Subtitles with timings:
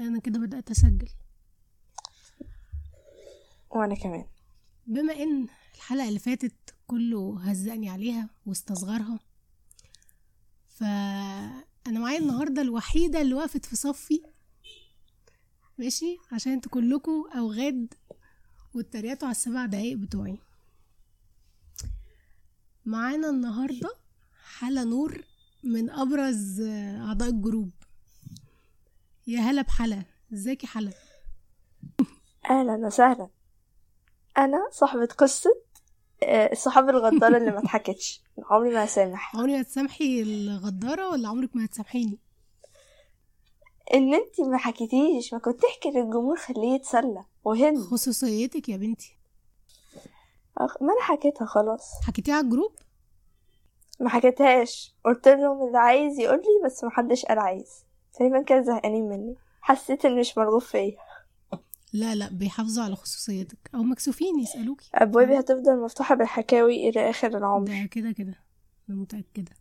[0.00, 1.08] أنا كده بدأت اسجل.
[3.70, 4.26] وأنا كمان.
[4.86, 9.18] بما ان الحلقة اللي فاتت كله هزقني عليها واستصغرها
[10.68, 14.22] فأنا معايا النهارده الوحيدة اللي وقفت في صفي.
[15.78, 17.94] ماشي؟ عشان أنتوا كلكم أوغاد
[18.74, 20.38] واتريقتوا على السبع دقايق بتوعي.
[22.86, 23.90] معانا النهارده
[24.58, 25.24] حلا نور
[25.64, 27.70] من أبرز أعضاء ال group.
[29.26, 30.02] يا هلا بحلا.
[30.32, 30.90] ازيك يا حلا؟
[32.50, 33.28] أهلا وسهلا.
[34.38, 35.50] أنا صاحبة قصة
[36.22, 39.36] آه، الصحاب الغدارة اللي ما اتحكتش عمري ما هسامح.
[39.36, 42.18] عمري ما تسامحي الغدارة ولا عمرك ما هتسامحيني؟
[43.94, 47.24] إن انتي ما حكيتيش ما كنت تحكي للجمهور خليه يتسلى.
[47.44, 47.78] وهن.
[47.82, 49.16] خصوصيتك يا بنتي.
[50.60, 51.90] أخ- ما أنا حكيتها خلاص.
[52.06, 52.72] حكيتيها على ال group؟
[54.00, 54.94] ما حكيتهاش.
[55.04, 57.84] قلت لهم اللي عايز يقول لي بس ما حدش قال عايز.
[58.14, 59.36] تقريبا كانوا زهقانين مني.
[59.60, 60.96] حسيت ان مش مرغوب فيا.
[61.92, 63.70] لا لا بيحافظوا على خصوصيتك.
[63.74, 64.90] أو مكسوفين يسألوكي.
[64.94, 67.66] أبوابي هتفضل مفتوحة بالحكاوي إلى آخر العمر.
[67.66, 68.34] ده كده كده.
[68.90, 69.52] أنا متأكدة.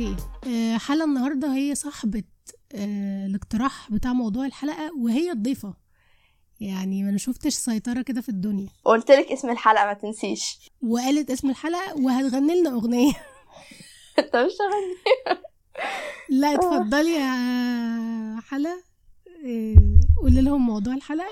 [0.00, 2.22] أوكي آه، حلا النهارده هي صاحبة
[2.74, 5.74] آه، الاقتراح بتاع موضوع الحلقة وهي الضيفة.
[6.60, 8.68] يعني ما أنا شفتش سيطرة كده في الدنيا.
[8.84, 10.70] قلت لك اسم الحلقة ما تنسيش.
[10.82, 13.12] وقالت اسم الحلقة وهتغني لنا أغنية.
[14.18, 14.96] انت مش هغني
[16.28, 18.82] لا اتفضلي يا حلا
[19.46, 21.28] آه، قولي لهم موضوع الحلقة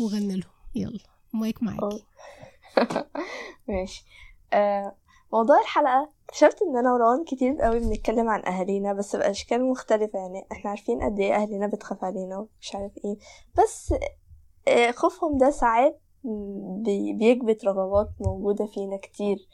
[0.00, 0.50] وغني لهم.
[0.74, 1.00] يلا
[1.32, 2.04] مايك معاكي.
[3.68, 4.04] ماشي.
[4.52, 4.96] آه
[5.32, 10.18] موضوع الحلقة اكتشفت إن أنا وروان كتير قوي بنتكلم عن أهالينا بس بأشكال مختلفة.
[10.18, 13.16] يعني إحنا عارفين قد إيه أهالينا بتخاف علينا ومش عارف إيه.
[13.58, 13.94] بس
[14.68, 16.00] آه خوفهم ده ساعات
[16.84, 19.48] بي- بيكبت رغبات موجودة فينا كتير.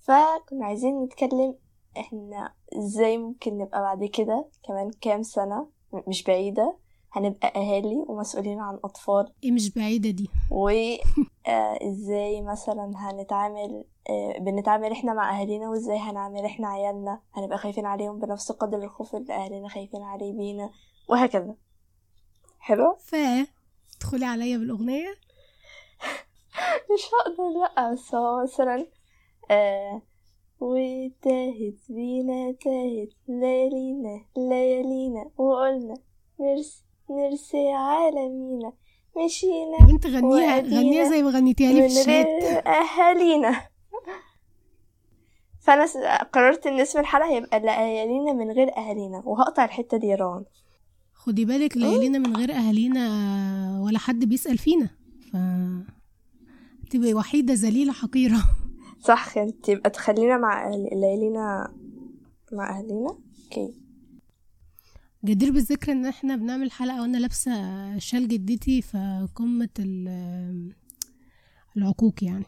[0.00, 1.54] فكنا عايزين نتكلم
[1.98, 6.76] إحنا إزاي ممكن نبقى بعد كده كمان كام سنة م- مش بعيدة
[7.12, 10.30] هنبقى أهالي ومسؤولين عن اطفال إيه مش بعيدة دي.
[10.50, 18.18] وازاي مثلا هنتعامل آه، بنتعامل إحنا مع أهالينا وإزاي هنعامل إحنا عيالنا؟ هنبقى خايفين عليهم
[18.18, 20.70] بنفس قدر الخوف اللي أهالينا خايفين عليه بينا
[21.08, 21.54] وهكذا.
[22.58, 23.14] حلو؟ ف
[23.96, 25.08] ادخلي عليا بالأغنية.
[26.94, 28.86] مش هقدر لا بس هو مثلا
[29.50, 30.02] آه
[30.60, 35.94] وتاهت بينا تاهت ليالينا ليالينا وقلنا
[36.40, 38.72] نرسي نرسي عالمينا
[39.24, 42.26] مشينا يا بنت غنيها غنيها زي ما غنيتيها لي في من الشات.
[45.60, 45.96] فأنا س-
[46.32, 50.44] قررت إن اسم الحلقة هيبقى لأهالينا من غير أهالينا وهقطع الحتة دي يا روان.
[51.14, 54.88] خدي بالك ليالينا من غير أهالينا ولا حد بيسأل فينا
[55.32, 55.36] ف
[56.90, 58.38] تبقي وحيدة ذليلة حقيرة.
[59.00, 61.72] صح انت يبقى تخلينا مع ليالينا
[62.52, 63.08] مع أهالينا؟
[63.44, 63.74] أوكي.
[65.24, 67.52] جدير بالذكر إن إحنا بنعمل حلقة وأنا لابسة
[67.98, 70.74] شال جدتي في قمة ال-
[71.76, 72.44] العقوق يعني.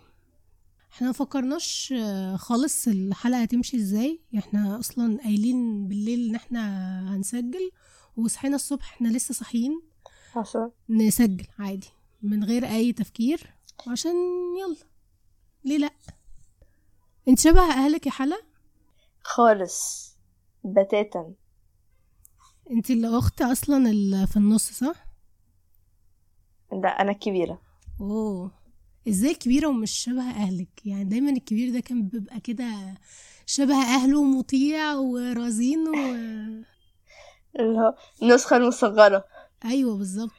[0.92, 4.20] إحنا ما فكرناش آه، خالص الحلقة هتمشي إزاي.
[4.38, 7.70] إحنا أصلا قايلين بالليل إن إحنا هنسجل
[8.16, 9.82] وصحينا الصبح إحنا لسه صاحيين.
[10.36, 10.70] عشان.
[10.88, 11.88] نسجل عادي
[12.22, 13.54] من غير أي تفكير
[13.86, 14.14] عشان
[14.60, 14.76] يلا.
[15.64, 15.90] ليه لأ؟
[17.28, 18.36] أنت شبه أهلك يا حلا
[19.22, 20.12] خالص.
[20.64, 21.34] بتاتا.
[22.70, 25.06] انت اللي اخت أصلا اللي في النص صح؟
[26.72, 27.60] ده أنا الكبيرة
[28.00, 28.50] أوه.
[29.08, 32.94] إزاي كبيرة ومش شبه أهلك؟ يعني دايما الكبير ده كان بيبقى كده
[33.46, 35.94] شبه أهله ومطيع ورزين و...
[37.60, 39.24] اللي هو النسخة المصغرة
[39.64, 40.30] أيوه بالظبط.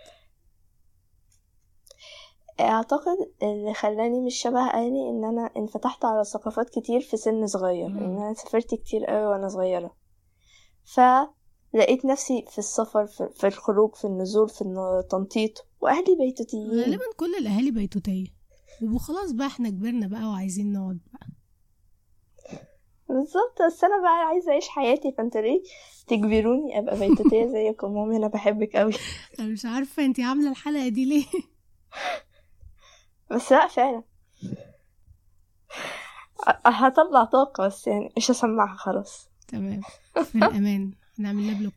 [2.60, 7.88] أعتقد اللي خلاني مش شبه أهلي إن أنا انفتحت على ثقافات كتير في سن صغير.
[7.88, 9.96] إن أنا سافرت كتير قوي وأنا صغيرة.
[11.74, 16.72] فلقيت نفسي في السفر في, في الخروج في النزول في التنطيط وأهلي بيتوتيين.
[16.72, 18.28] غالبا كل الأهالي بيتوتية.
[18.82, 21.28] بيبقوا خلاص بقى إحنا كبرنا بقى وعايزين نقعد بقى.
[23.10, 23.62] بالظبط.
[23.68, 25.12] بس أنا بقى عايزة أعيش حياتي.
[25.18, 25.64] فانتوا ليه
[26.08, 28.94] تجبروني أبقى بيتوتية زيكم؟ مامي أنا بحبك قوي
[29.40, 31.26] أنا مش عارفة انت عاملة الحلقة دي ليه.
[33.32, 34.04] بس لأ فعلا.
[36.66, 39.30] هطلع طاقة بس يعني مش هسمعها خلاص.
[39.48, 39.82] تمام.
[40.24, 41.03] في الأمان.
[41.20, 41.74] هنعمل لها بلوك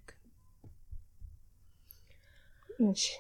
[2.81, 3.13] ماشي.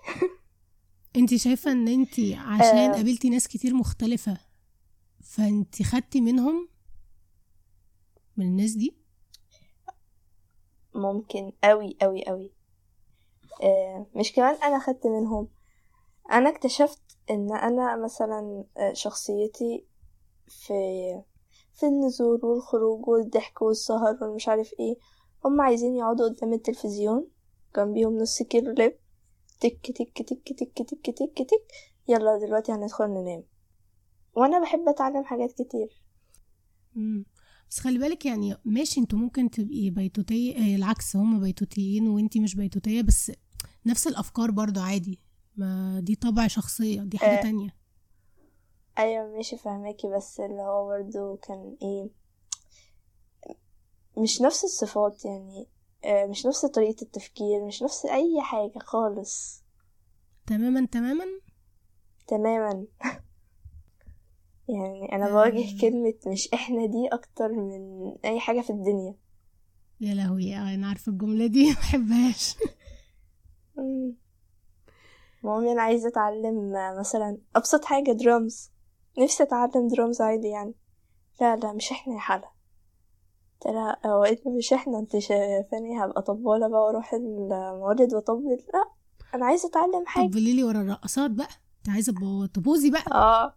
[1.17, 2.93] انت شايفة ان انت عشان آه.
[2.93, 4.39] قابلتي ناس كتير مختلفة
[5.23, 6.69] فانت خدتي منهم
[8.37, 8.97] من الناس دي؟
[10.95, 12.51] ممكن قوي قوي قوي
[13.62, 15.49] آه مش كمان أنا خدت منهم.
[16.33, 19.85] أنا اكتشفت إن أنا مثلا آه، شخصيتي
[20.49, 20.73] في
[21.73, 24.97] في النزول والخروج والضحك والسهر والمش عارف إيه
[25.47, 27.29] هم عايزين يقعدوا قدام التلفزيون
[27.77, 28.97] جنبيهم نص كيلو لب
[29.61, 31.73] تك تك تك تك تك تك تك
[32.09, 33.45] يلا دلوقتي هندخل ننام.
[34.35, 36.03] وأنا بحب أتعلم حاجات كتير.
[36.95, 37.25] مم.
[37.71, 42.55] بس خلي بالك يعني ماشي أنتوا ممكن تبقي بيتوتية آه، العكس هما بيتوتيين وانتي مش
[42.55, 43.33] بيتوتية بس
[43.87, 45.21] نفس الأفكار برضو عادي.
[45.57, 47.43] ما دي طبع شخصية دي حاجة آه.
[47.43, 47.69] تانية.
[48.99, 50.09] أيوه ماشي فهماكي.
[50.09, 52.11] بس اللي هو برضه كان إيه
[54.19, 55.69] مش نفس الصفات يعني
[56.05, 59.63] آه، مش نفس طريقة التفكير مش نفس أي حاجة خالص.
[60.47, 61.25] تماما تماما؟
[62.27, 62.87] تماما.
[64.69, 65.31] يعني أنا آه.
[65.31, 67.81] بواجه كلمة مش إحنا دي أكتر من
[68.25, 69.15] أي حاجة في الدنيا.
[70.01, 72.57] يا لهوي أنا عارفة الجملة دي محبهاش.
[75.43, 78.73] مامي أنا عايزة أتعلم آه، مثلا أبسط حاجة درامز
[79.19, 80.75] نفسي أتعلم درامز عادي يعني.
[81.41, 82.56] لا لا مش إحنا يا حلا.
[84.06, 88.58] هو إيه مش إحنا انت شايفاني هبقى طبالة بقى وأروح المولد واطبل.
[88.75, 88.85] لا
[89.35, 90.26] أنا عايزة اتعلم حاجة.
[90.26, 91.49] طب لي ورا الرقصات بقى.
[91.79, 93.05] انت عايزة تبو- تبوظي بقى.
[93.12, 93.55] آه.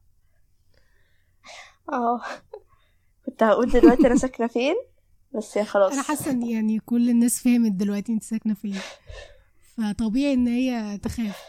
[1.93, 2.21] آه.
[3.25, 4.75] كنت هقول دلوقتي أنا ساكنة فين؟
[5.35, 5.93] بس يا خلاص.
[5.93, 8.79] أنا حاسة إن يعني كل الناس فهمت دلوقتي أنت ساكنة فين.
[9.77, 11.41] فطبيعي إن هي تخاف.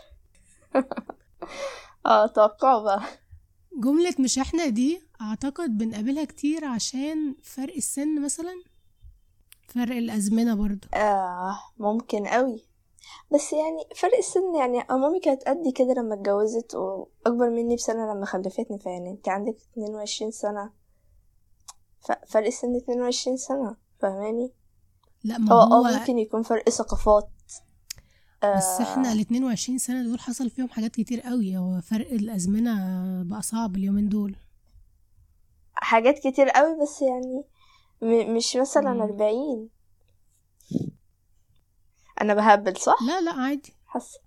[2.06, 3.02] آه توقعوا بقى.
[3.76, 8.62] جملة مش إحنا دي أعتقد بنقابلها كتير عشان فرق السن مثلا.
[9.68, 12.64] فرق الأزمنة برضو آه ممكن قوي.
[13.34, 18.26] بس يعني فرق السن يعني مامي كانت قدي كده لما اتجوزت وأكبر مني بسنة لما
[18.26, 20.70] خلفتني فيعني أنت عندك 22 سنة.
[22.00, 24.52] ف- فرق السن 22 سنة فاهماني؟
[25.24, 27.28] لا ما هو هو آه ممكن يكون فرق ثقافات.
[28.42, 28.56] آه.
[28.56, 31.56] بس إحنا ال 22 سنة دول حصل فيهم حاجات كتير قوي.
[31.56, 32.74] هو فرق الأزمنة
[33.22, 34.36] بقى صعب اليومين دول.
[35.80, 37.44] حاجات كتير قوي بس يعني
[38.02, 38.90] م- مش مثلا.
[39.04, 39.68] 40
[42.20, 43.72] أنا بهبل صح؟ لا لا عادي.
[43.86, 44.18] حاسة.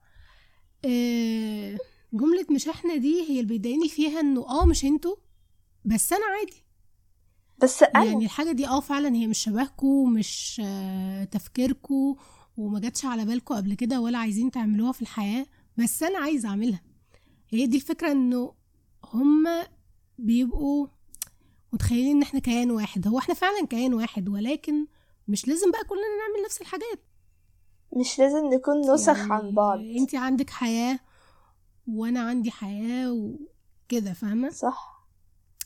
[0.85, 1.77] آه،
[2.13, 5.15] جملة مش إحنا دي هي اللي بيضايقني فيها إنه آه مش إنتوا
[5.85, 6.63] بس أنا عادي.
[7.57, 12.15] بس أنا يعني الحاجة دي آه فعلا هي مش شبهكوا مش آه، تفكيركوا
[12.57, 15.45] وما جاتش على بالكوا قبل كده ولا عايزين تعملوها في الحياة
[15.77, 16.81] بس أنا عايزة أعملها.
[17.50, 18.53] هي دي الفكرة إنه
[19.13, 19.67] هما
[20.19, 20.88] بيبقوا
[21.73, 23.07] متخيلين إن إحنا كيان واحد.
[23.07, 24.87] هو إحنا فعلا كيان واحد ولكن
[25.27, 26.99] مش لازم بقى كلنا نعمل نفس الحاجات.
[27.97, 29.79] مش لازم نكون نسخ يعني عن بعض.
[29.79, 30.99] أنت عندك حياة
[31.87, 35.07] وأنا عندي حياة وكده فاهمة؟ صح.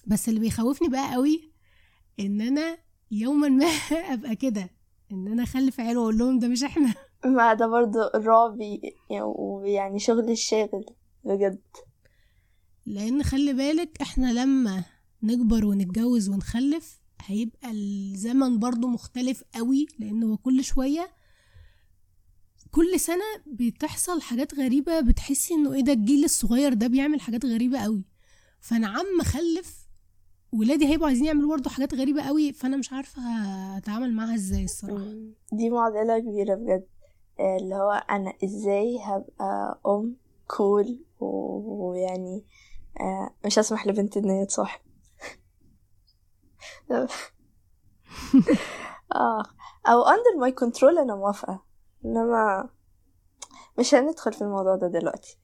[0.08, 1.52] بس اللي بيخوفني بقى قوي
[2.20, 2.78] إن أنا
[3.12, 3.66] يوما ما
[4.14, 4.70] أبقى كده
[5.12, 6.94] إن أنا أخلف عيال وأقول لهم ده مش إحنا.
[7.26, 8.82] ما ده برضو الرعب ي-
[9.22, 10.86] ويعني شغل الشاغل
[11.24, 11.62] بجد.
[12.86, 14.84] لأن خلي بالك إحنا لما
[15.24, 21.10] نكبر ونتجوز ونخلف هيبقى الزمن برضو مختلف قوي لأن هو كل شوية
[22.72, 27.80] كل سنة بتحصل حاجات غريبة بتحسي إنه إيه ده الجيل الصغير ده بيعمل حاجات غريبة
[27.80, 28.04] قوي.
[28.60, 29.88] فأنا عم أخلف
[30.52, 33.22] ولادي هيبقوا عايزين يعملوا برضه حاجات غريبة قوي فأنا مش عارفة
[33.76, 35.04] هتعامل معاها إزاي الصراحة.
[35.06, 35.34] مم.
[35.54, 36.88] دي معضلة كبيرة بجد.
[37.40, 40.16] آه، اللي هو أنا إزاي هبقى أم
[40.48, 42.46] كول و- ويعني
[43.00, 44.80] آه، مش هسمح لبنتي إن هي تصاحب.
[49.16, 49.44] آه.
[49.88, 51.64] أو under my control أنا موافقة.
[52.06, 52.70] إنما
[53.80, 55.38] مش هندخل في الموضوع ده دلوقتي.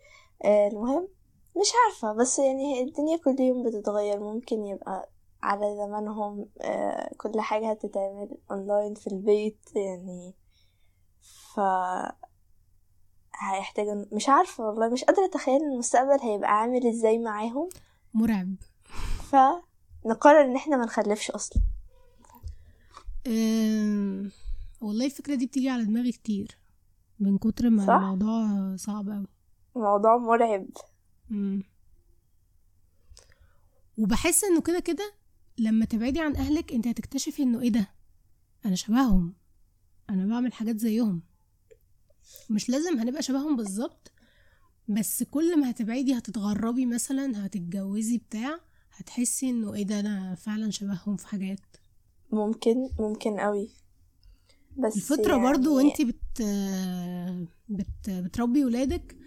[0.46, 1.08] آه، المهم
[1.62, 2.14] مش عارفة.
[2.14, 4.20] بس يعني الدنيا كل يوم بتتغير.
[4.20, 5.10] ممكن يبقى
[5.44, 10.36] على زمانهم آه، كل حاجة هتتعمل اونلاين في البيت يعني.
[11.56, 11.60] ف
[13.52, 14.90] هيحتاج مش عارفة والله.
[14.90, 17.70] مش قادرة أتخيل المستقبل هيبقى عامل إزاي معاهم.
[18.14, 18.56] مرعب.
[20.04, 21.62] فنقرر إن إحنا ما نخلفش أصلا.
[23.28, 24.32] أم...
[24.82, 26.58] والله الفكرة دي بتيجي على دماغي كتير
[27.20, 29.28] من كتر ما صح؟ الموضوع صعب قوي
[29.76, 30.68] موضوع مرعب.
[31.30, 31.64] مم.
[33.98, 35.14] وبحس إنه كده كده
[35.58, 37.88] لما تبعدي عن أهلك أنت هتكتشفي إنه إيه ده؟
[38.66, 39.34] أنا شبههم.
[40.10, 41.22] أنا بعمل حاجات زيهم.
[42.50, 44.12] مش لازم هنبقى شبههم بالظبط
[44.88, 48.60] بس كل ما هتبعدي هتتغربي مثلا هتتجوزي بتاع
[48.96, 51.60] هتحسي إنه إيه ده؟ أنا فعلا شبههم في حاجات.
[52.32, 53.70] ممكن ممكن قوي.
[54.78, 56.42] بس الفترة يعني برضو وإنتي بت...
[57.70, 58.10] بت...
[58.10, 59.18] بتربي ولادك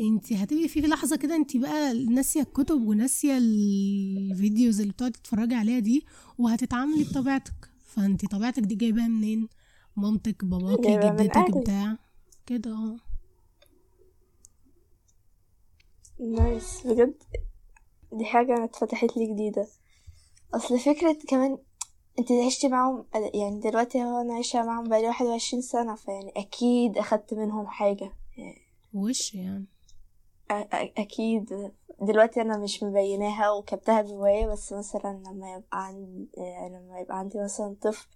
[0.00, 5.78] إنتي هتبقي في لحظة كده إنتي بقى ناسية الكتب وناسية الفيديوز اللي بتقعدي تتفرجي عليها
[5.78, 6.06] دي
[6.38, 7.70] وهتتعاملي بطبيعتك.
[7.84, 9.48] فانت طبيعتك دي جايباها منين؟
[9.96, 11.56] مامتك باباكي جدتك.
[11.58, 11.98] بتاع.
[12.46, 12.70] كده.
[12.70, 12.96] آه
[16.20, 16.86] نايس.
[16.86, 17.14] بجد
[18.16, 19.66] دي حاجة اتفتحت لي جديدة.
[20.54, 21.58] أصل فكرة كمان
[22.18, 23.04] انت عشتي معاهم
[23.34, 28.12] يعني دلوقتي هو أنا عايشة معاهم بقالي واحد وعشرين سنة فيعني أكيد أخدت منهم حاجة.
[28.94, 29.64] وش يعني؟
[30.52, 31.72] أ- أ- أكيد.
[32.00, 36.28] دلوقتي أنا مش مبيناها وكتبتها جوايا بس مثلا لما يبقى عندي
[36.70, 38.06] لما يبقى عندي مثلا طفل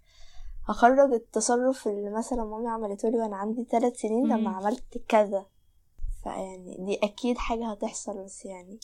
[0.68, 4.26] هخرج التصرف اللي مثلا مامي عملته لي وأنا عندي ثلاث سنين.
[4.26, 5.46] لما عملت كذا.
[6.22, 8.78] فيعني دي أكيد حاجة هتحصل بس يعني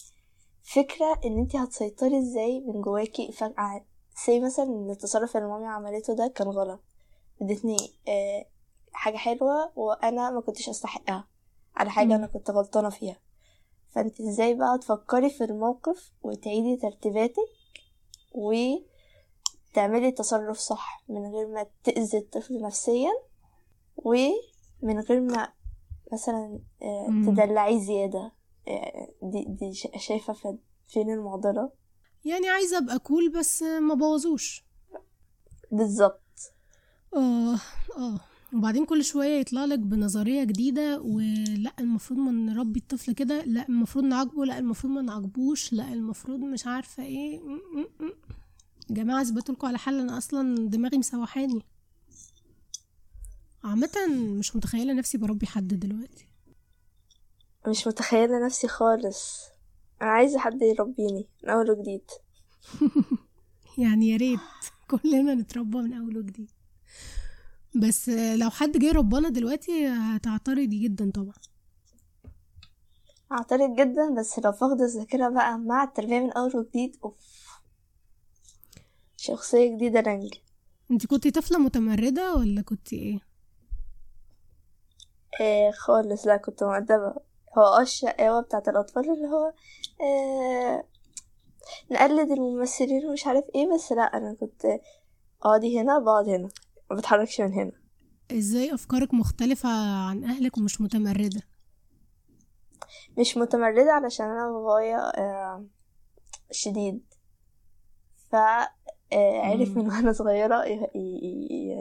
[0.75, 3.85] فكرة إن انتي هتسيطري إزاي من جواكي فجأة
[4.27, 6.81] زي مثلا إن التصرف اللي مامي عملته ده كان غلط
[7.43, 7.77] ادتني
[8.09, 8.47] آه،
[8.93, 11.29] حاجة حلوة وأنا ما كنتش أستحقها
[11.77, 12.15] على حاجة.
[12.15, 13.17] أنا كنت غلطانة فيها
[13.89, 17.49] فانت إزاي بقى تفكري في الموقف وتعيدي ترتيباتك
[18.33, 23.11] وتعملي تصرف صح من غير ما تأذي الطفل نفسيا
[23.97, 25.53] ومن غير ما
[26.13, 27.07] مثلا آه،.
[27.27, 28.33] تدلعيه زيادة
[29.23, 30.59] دي دي شا- شايفة ف-
[30.89, 31.71] فين المعضلة؟
[32.25, 34.65] يعني عايزة أبقى كول بس ما بوظوش.
[35.73, 36.23] بالظبط.
[37.17, 37.55] آه
[37.99, 38.21] آه.
[38.55, 44.05] وبعدين كل شوية يطلع لك بنظرية جديدة ولأ المفروض ما نربي الطفل كده لأ المفروض
[44.05, 47.41] نعاقبه لأ المفروض ما نعاقبوش لأ المفروض مش عارفة إيه.
[48.91, 51.63] جماعة اثبتوا لكم على حل أنا أصلا دماغي مسوحاني.
[53.65, 53.91] عامه
[54.39, 56.29] مش متخيلة نفسي بربي حد دلوقتي.
[57.69, 59.49] مش متخيلة نفسي خالص.
[60.03, 62.11] أنا عايزة حد يربيني من أول وجديد.
[63.79, 64.41] يعني يا ريت
[64.91, 66.51] كلنا نتربى من أول وجديد.
[67.75, 71.35] بس لو حد جه ربنا دلوقتي هتعترضي جدا طبعا.
[73.33, 77.15] أعترض جدا بس لو فقد الذاكرة بقى مع التربية من أول وجديد أوف.
[79.17, 80.35] شخصية جديدة رنج.
[80.91, 83.21] أنت كنتي طفلة متمردة ولا كنتي إيه؟
[85.41, 86.27] آه خالص.
[86.27, 87.15] لا كنت مؤدبة.
[87.59, 89.53] هو آه الشقاوة بتاعت الأطفال اللي هو
[90.01, 90.85] آه
[91.91, 94.67] نقلد الممثلين ومش عارف إيه بس لأ أنا كنت
[95.43, 96.49] اقعدي هنا بقعد هنا
[96.91, 97.73] ما بتحركش من هنا.
[98.33, 99.69] إزاي أفكارك مختلفة
[100.09, 101.43] عن أهلك ومش متمردة؟
[103.19, 105.67] مش متمردة علشان أنا بابايا آه
[106.51, 107.05] شديد.
[108.31, 108.35] ف
[109.13, 109.77] آه، عرف.
[109.77, 110.65] من وأنا صغيرة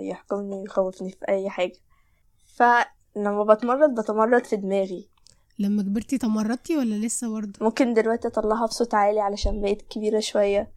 [0.10, 1.80] يحكمني ويخوفني في أي حاجة.
[2.56, 5.10] فلما بتمرد بتمرد في دماغي.
[5.60, 10.72] لما كبرتي تمردتي ولا لسه برضه؟ ممكن دلوقتي اطلعها بصوت عالي علشان بقيت كبيرة شوية.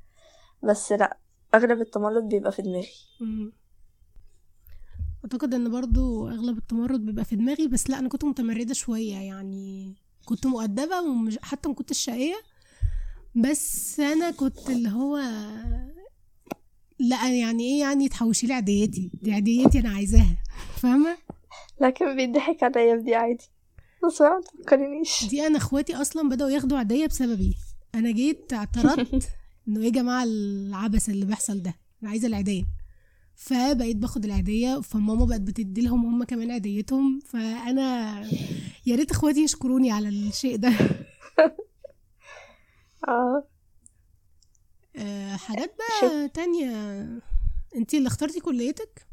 [0.63, 1.17] بس لا
[1.55, 2.93] أغلب التمرد بيبقى في دماغي.
[3.21, 3.53] مم.
[5.25, 9.95] أعتقد إن برضو أغلب التمرد بيبقى في دماغي بس لا أنا كنت متمردة شوية يعني.
[10.25, 12.37] كنت مؤدبة ومش حتى ما كنتش شقية.
[13.35, 15.17] بس أنا كنت اللي هو
[16.99, 20.37] لا يعني إيه يعني تحوشي لي عديتي دي عديتي أنا عايزاها
[20.77, 21.17] فاهمة؟
[21.81, 23.49] لكن بيضحك عليا بدي عادي.
[24.07, 27.57] بس ما تفكرنيش دي أنا اخواتي أصلا بدأوا ياخدوا عدية بسببي.
[27.95, 29.29] أنا جيت اعترضت
[29.69, 32.65] انه إيه يا جماعة العبث اللي بيحصل ده؟ أنا عايزة العيدية.
[33.35, 37.21] فبقيت باخد العيدية فماما بقت بتدي لهم هم كمان عيديتهم.
[37.21, 38.21] فأنا
[38.87, 40.69] يا ريت اخواتي يشكروني على الشيء ده.
[43.09, 43.45] آه.
[44.97, 46.71] آه، حاجات بقى تانية.
[47.77, 49.07] انتي اللي اخترتي كليتك؟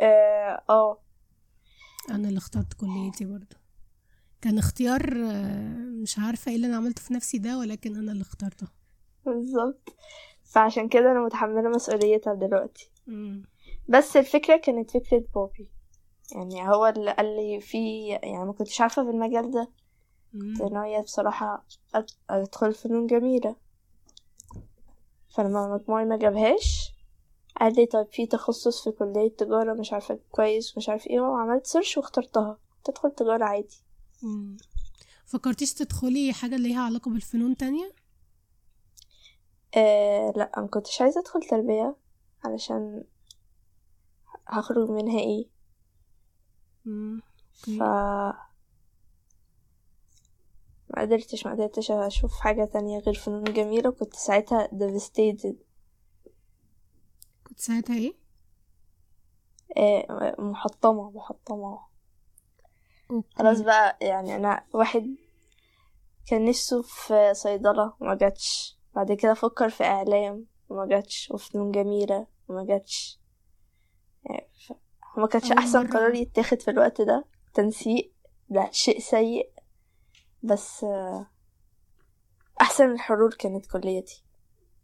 [0.00, 0.98] آه آه.
[2.10, 3.56] أنا اللي اخترت كليتي برضو
[4.42, 8.22] كان اختيار آه، مش عارفة إيه اللي أنا عملته في نفسي ده ولكن أنا اللي
[8.22, 8.66] اخترته.
[9.26, 9.96] بالظبط.
[10.44, 12.90] فعشان كده أنا متحملة مسؤوليتها دلوقتي.
[13.06, 13.42] مم.
[13.88, 15.70] بس الفكرة كانت فكرة بابي.
[16.32, 19.68] يعني هو اللي قال لي في يعني ما كنتش عارفة في المجال ده.
[20.32, 20.54] مم.
[20.58, 20.62] كنت
[21.96, 23.56] أد- أدخل فنون جميلة.
[25.36, 26.93] فلما مجموعي ما جابهاش
[27.60, 31.66] قال لي طيب في تخصص في كلية تجارة مش عارفة كويس مش عارف إيه وعملت
[31.66, 33.82] سيرش واخترتها تدخل تجارة عادي
[34.22, 34.56] مم.
[35.26, 37.92] فكرتيش تدخلي حاجة اللي ليها علاقة بالفنون تانية
[39.76, 41.96] آه لا ما كنتش عايزة ادخل تربية
[42.44, 43.04] علشان
[44.48, 45.48] هخرج منها إيه
[46.84, 47.22] مم.
[47.52, 47.82] ف.
[50.90, 55.54] ما قدرتش ما قدرتش أشوف حاجة تانية غير فنون جميلة وكنت ساعتها devastated
[57.54, 58.14] كنت ساعتها إيه؟
[59.76, 61.78] آه محطمة محطمة.
[63.36, 65.16] خلاص بقى يعني أنا واحد
[66.26, 68.78] كان نفسه في صيدلة وما جاتش.
[68.94, 71.30] بعد كده فكر في إعلام وما جاتش.
[71.30, 73.20] وفنون جميلة وما جاتش.
[74.24, 74.48] يعني
[75.16, 77.24] ما كانش مرة- قرار يتاخد في الوقت ده.
[77.54, 78.12] تنسيق
[78.48, 79.52] ده شيء سيء.
[80.42, 81.30] بس آه،
[82.60, 84.23] أحسن الحلول كانت كليتي.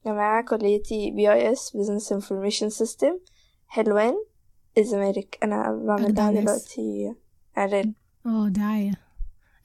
[0.07, 3.19] جماعة كليتي BIS business information system
[3.66, 4.14] حلوان
[4.78, 6.45] الزمالك أنا بعمل أجدع لها ناس.
[6.45, 7.14] دلوقتي
[7.59, 7.95] إعلان.
[8.26, 8.92] آه دعاية.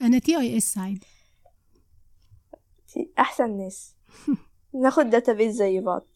[0.02, 1.06] أنا BIS عادي
[2.94, 3.94] دي أحسن ناس.
[4.82, 6.06] ناخد database زي بعض.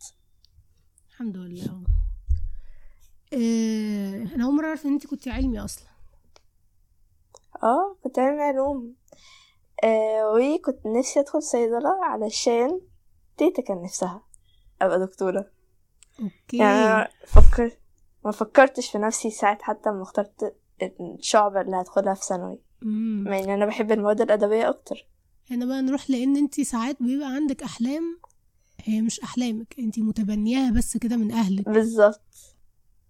[1.11, 1.65] الحمد لله.
[1.65, 1.85] آه
[3.37, 5.89] آه، أنا أول مرة أعرف إن انت كنت علمي أصلا.
[7.63, 8.95] آه كنت علمي علوم.
[9.85, 12.81] آه وكنت نفسي أدخل صيدلة علشان
[13.41, 14.23] تيتا كان نفسها.
[14.83, 15.51] أبقى دكتورة.
[16.21, 16.57] أوكي.
[16.57, 17.77] يعني فكر
[18.25, 20.57] ما فكرتش في نفسي ساعة حتى ما اخترت
[21.01, 22.59] الشعبة اللي هدخلها في ثانوي.
[22.83, 25.09] مع إن أنا بحب المواد الأدبية أكتر.
[25.51, 28.21] هنا بقى نروح لأن أنت ساعات بيبقى عندك أحلام
[28.85, 31.69] هي مش أحلامك أنت متبنياها بس كده من أهلك.
[31.69, 32.57] بالظبط.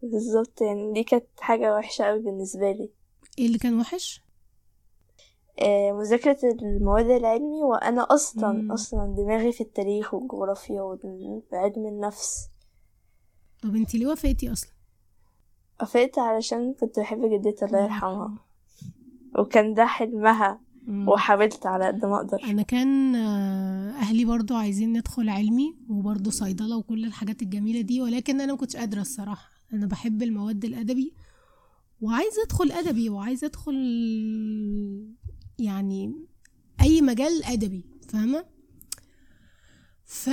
[0.02, 0.60] بالظبط.
[0.60, 2.90] يعني دي كانت حاجة وحشة قوي بالنسبة لي.
[3.38, 4.22] إيه اللي كان وحش؟
[5.92, 8.72] مذاكرة المواد العلمي وأنا أصلا مم.
[8.72, 12.48] أصلا دماغي في التاريخ والجغرافيا وعلم النفس.
[13.62, 14.70] طب انت ليه وافقتي أصلا؟
[15.80, 18.34] وافقت علشان كنت بحب جدتي الله يرحمها.
[19.38, 21.08] وكان ده حلمها مم.
[21.08, 22.38] وحاولت على قد ما أقدر.
[22.44, 28.40] أنا كان آه، أهلي برضو عايزين ندخل علمي وبرضو صيدلة وكل الحاجات الجميلة دي ولكن
[28.40, 29.50] أنا ما كنتش قادرة الصراحة.
[29.72, 31.14] أنا بحب المواد الأدبي
[32.00, 33.74] وعايزة أدخل أدبي وعايزة أدخل
[35.60, 36.12] يعني
[36.80, 38.44] أي مجال أدبي فاهمة؟
[40.04, 40.30] ف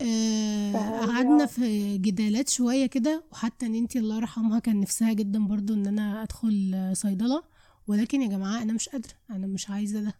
[0.00, 0.72] آه،
[1.06, 5.86] قعدنا في جدالات شوية كده وحتى إن أنتي الله يرحمها كان نفسها جدا برضو إن
[5.86, 7.42] أنا أدخل آه، صيدلة
[7.86, 10.14] ولكن يا جماعة أنا مش قادرة أنا مش عايزة ده.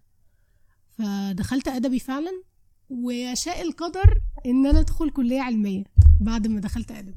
[0.99, 2.43] فدخلت أدبي فعلا
[2.91, 5.85] ويشاء القدر إن أنا أدخل كلية علمية
[6.21, 7.15] بعد ما دخلت أدبي.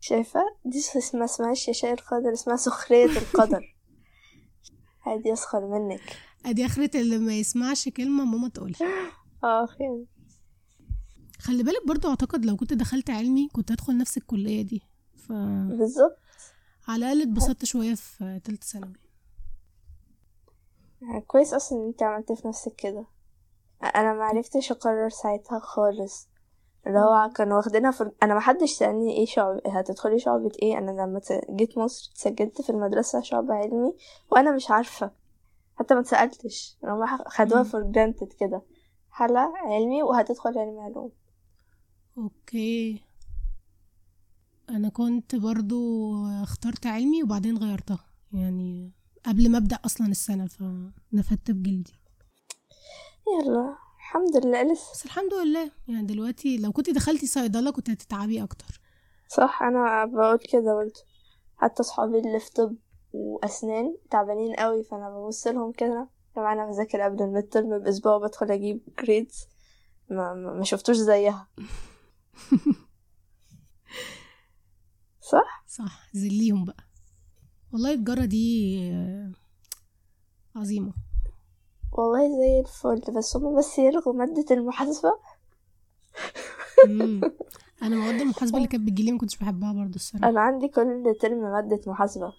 [0.00, 3.72] شايفة؟ دي اسمها اسمهاش يشاء القدر اسمها سخرية القدر.
[5.06, 6.16] عادي يسخر منك.
[6.46, 8.78] ادي اخرة اللي ما يسمعش كلمة ماما تقولها.
[9.44, 9.66] آه
[11.38, 14.82] خلي بالك برضو أعتقد لو كنت دخلت علمي كنت هدخل نفس الكلية دي.
[15.28, 16.18] فعلى بالظبط.
[16.88, 18.92] الأقل اتبسطت شوية في تالتة ثانوي.
[21.02, 23.06] يعني كويس أصلا إن أنت عملت في نفسك كده.
[23.82, 26.28] أنا ما عرفتش أقرر ساعتها خالص.
[26.86, 30.78] اللي هو كانوا واخدينها في أنا ما حدش سألني إيه شعب هتدخلي شعبة إيه.
[30.78, 31.20] أنا لما
[31.50, 33.94] جيت مصر اتسجلت في المدرسة شعب علمي
[34.30, 35.10] وأنا مش عارفة.
[35.76, 36.78] حتى ما اتسألتش.
[36.84, 37.62] هم خدوها.
[37.62, 38.62] فور جرانتد كده.
[39.10, 41.12] حلا علمي وهتدخل علمي علوم.
[42.18, 43.04] okay.
[44.70, 48.04] أنا كنت برضو اخترت علمي وبعدين غيرتها.
[48.32, 48.92] يعني
[49.26, 52.00] قبل ما أبدأ أصلا السنة فنفدت بجلدي.
[53.26, 53.76] يلا.
[54.06, 54.92] الحمد لله لسه.
[54.92, 55.70] بس الحمد لله.
[55.88, 58.80] يعني دلوقتي لو كنت دخلتي صيدلة كنت هتتعبي أكتر.
[59.28, 61.00] صح أنا بقول كده برضه.
[61.56, 62.76] حتى صحابي اللي في طب
[63.12, 66.08] وأسنان تعبانين قوي فأنا ببص لهم كده.
[66.36, 69.46] لما أنا بذاكر قبل ال midterm بأسبوع بدخل أجيب grades
[70.10, 71.48] ما, ما شفتوش زيها.
[75.32, 76.84] صح؟ صح ذليهم بقى.
[77.72, 78.78] والله الجملة دي
[80.56, 81.05] عظيمة.
[81.98, 85.12] والله زي الفل بس هما بس يلغوا مادة المحاسبة.
[87.82, 90.28] أنا مواد المحاسبة اللي كانت بتجيلي ما كنتش بحبها برضو الصراحة.
[90.28, 92.32] أنا عندي كل ترم مادة محاسبة.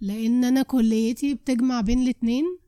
[0.00, 2.58] لأن أنا كليتي بتجمع بين الاتنين.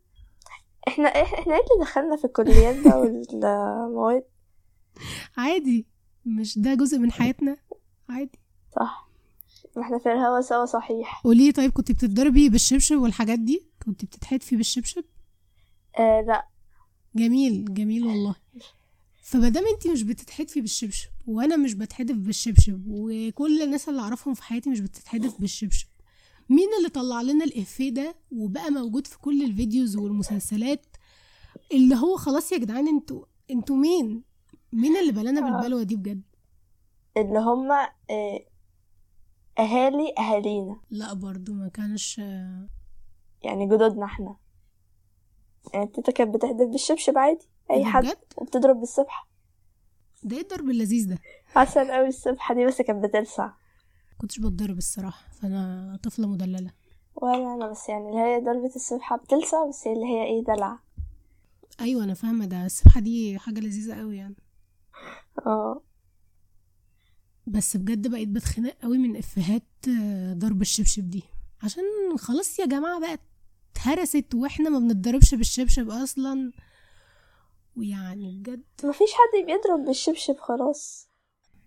[0.89, 4.25] إحنا إحنا إيه اللي دخلنا في الكليات بقى والمواد؟
[5.37, 5.87] عادي.
[6.27, 7.57] مش ده جزء من حياتنا؟
[8.09, 8.39] عادي.
[8.77, 9.09] صح.
[9.77, 11.21] ما إحنا في الهوا سوا صحيح.
[11.25, 15.05] قولي طيب كنت بتتضربي بالشبشب والحاجات دي؟ كنت بتتحدفي بالشبشب؟
[15.99, 16.49] آه لا.
[17.17, 18.35] جميل جميل والله.
[19.23, 24.71] فمادام انتي مش بتتحدفي بالشبشب وأنا مش بتحدف بالشبشب وكل الناس اللي اعرفهم في حياتي
[24.71, 25.89] مش بتتحدف بالشبشب
[26.49, 30.87] مين اللي طلع لنا الإفيه ده وبقى موجود في كل الفيديوز والمسلسلات؟
[31.73, 34.23] اللي هو خلاص يا جدعان أنتوا أنتوا مين؟
[34.73, 35.51] مين اللي بلانا آه.
[35.61, 36.23] بالبلوة دي بجد؟
[37.17, 38.41] اللي هما آه،
[39.59, 40.81] أهالي أهالينا.
[40.91, 42.19] لا برضو ما كانش
[43.43, 44.37] يعني جدودنا إحنا.
[45.75, 49.29] يعني تيتا كانت بتحدف بالشبشب عادي؟ أي ده حد وبتضرب بالسبحة
[50.23, 51.19] ده إيه الضرب اللذيذ ده؟
[51.57, 53.51] عسل قوي السبحة دي بس كانت بتلسع.
[54.19, 56.71] كنتش بتضرب الصراحة فأنا طفلة مدللة.
[57.15, 60.79] ولا أنا بس يعني اللي هي ضربة السبحة بتلسع بس اللي هي إيه دلع.
[61.81, 62.67] أيوه أنا فاهمة ده.
[62.67, 64.35] السبحه دي حاجة لذيذة قوي يعني.
[65.47, 65.81] آه.
[67.47, 71.23] بس بجد بقيت بتخنق قوي من إفيهات آه، ضرب الشبشب دي.
[71.63, 71.83] عشان
[72.19, 73.21] خلاص يا جماعة بقت
[73.89, 76.53] اتهرست وإحنا ما بنتضربش بالشبشب أصلا.
[77.77, 78.63] ويعني بجد.
[78.85, 81.09] مفيش حد بيضرب بالشبشب خلاص.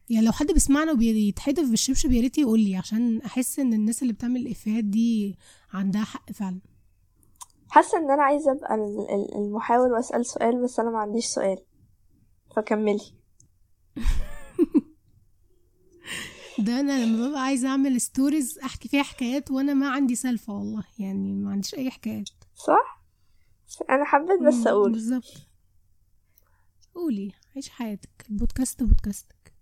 [0.10, 4.14] يعني لو حد بيسمعنا وبيتحدف بالشبشب يا ريت يقول لي عشان أحس إن الناس اللي
[4.14, 5.38] بتعمل الافيهات دي
[5.74, 6.60] عندها حق فعلا.
[7.70, 11.58] حاسة إن أنا عايزة أبقى ال- ال- المحاور وأسأل سؤال بس أنا ما عنديش سؤال.
[12.56, 13.00] فكملي.
[16.60, 20.84] ده أنا لما ببقى عايزة أعمل ستوريز أحكي فيها حكايات وأنا ما عندي سالفه والله
[21.00, 22.30] يعني ما عنديش أي حكايات.
[22.56, 23.02] صح؟
[23.90, 24.92] أنا حبيت بس أقول.
[24.92, 25.48] بالظبط.
[26.96, 28.26] قولي عيش حياتك.
[28.30, 29.54] البودكاست بودكاستك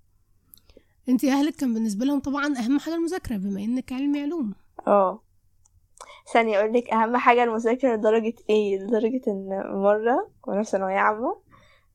[1.10, 4.54] انتي أهلك كان بالنسبة لهم طبعا أهم حاجة المذاكرة بما إنك علمي علوم.
[4.88, 5.22] آه.
[6.34, 9.50] ثانية أقول لك أهم حاجة المذاكرة لدرجة إيه؟ لدرجة إن
[9.84, 11.38] مرة وأنا في ثانوية عامة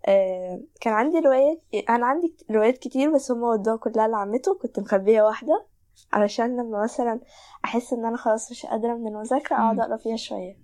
[0.07, 5.23] آه كان عندي روايات أنا عندي روايات كتير بس هما ودوها كلها لعمته كنت مخبية
[5.23, 5.67] واحدة
[6.13, 7.21] علشان لما مثلا
[7.65, 9.81] أحس إن أنا خلاص مش قادرة من المذاكرة أقعد مم.
[9.81, 10.57] أقرأ فيها شوية.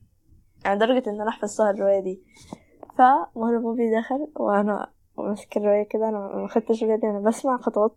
[0.64, 2.22] يعني لدرجة إن أنا حفظتها الرواية دي.
[2.99, 7.96] فمرة بابي دخل وأنا ماسك الرواية كده أنا ما خدتش بالي أنا بسمع خطوات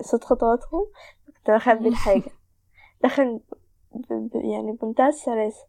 [0.00, 0.86] صوت خطواتهم
[1.26, 2.30] كنت بخبي الحاجة.
[3.04, 3.40] دخل
[4.34, 5.66] يعني بمنتهى السلاسة.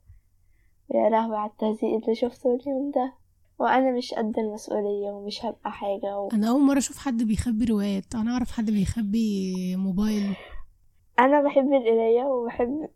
[0.93, 3.13] يا لهوي على التهزيق اللي شفته اليوم ده.
[3.59, 6.29] وأنا مش قد المسؤولية ومش هبقى حاجة و...
[6.33, 8.15] أنا أول مرة أشوف حد بيخبي روايات.
[8.15, 10.35] أنا أعرف حد بيخبي موبايل.
[11.19, 12.89] أنا بحب القراية وبحب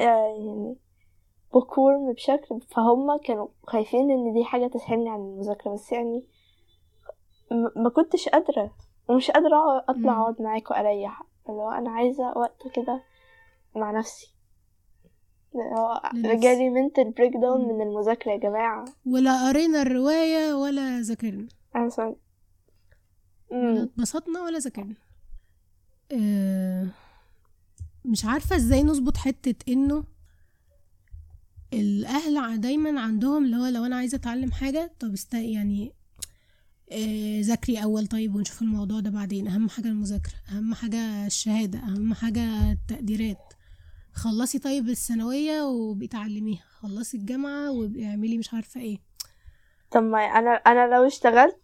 [0.00, 0.76] آه، يعني
[1.54, 5.72] بكورم بشكل فهم كانوا خايفين إن دي حاجة تسحلني عن المذاكرة.
[5.74, 6.24] بس يعني
[7.76, 8.74] ما كنتش قادرة
[9.08, 10.20] ومش أقعد- أطلع.
[10.22, 13.02] أقعد معاك واريح اللي هو أنا عايزة وقت كده
[13.76, 14.31] مع نفسي.
[15.54, 16.00] هو.
[16.14, 17.74] جالي mental breakdown.
[17.74, 22.16] من المذاكرة يا جماعة ولا قرينا الرواية ولا ذاكرنا ولا
[23.52, 23.76] مم.
[23.76, 24.94] اتبسطنا ولا ذاكرنا
[26.12, 26.86] آه،
[28.04, 30.04] مش عارفة إزاي نظبط حتة انه
[31.72, 35.92] الأهل دايما عندهم اللي هو لو أنا عايزة أتعلم حاجة طب استني يعني
[36.92, 42.14] آه، ذاكري أول طيب ونشوف الموضوع ده بعدين أهم حاجة المذاكرة أهم حاجة الشهادة أهم
[42.14, 43.51] حاجة التقديرات
[44.14, 48.98] خلصي طيب الثانوية وبقي تعلميها خلصي الجامعة وابقي اعملي مش عارفة إيه.
[49.90, 51.58] طب ما أنا أنا لو اشتغلت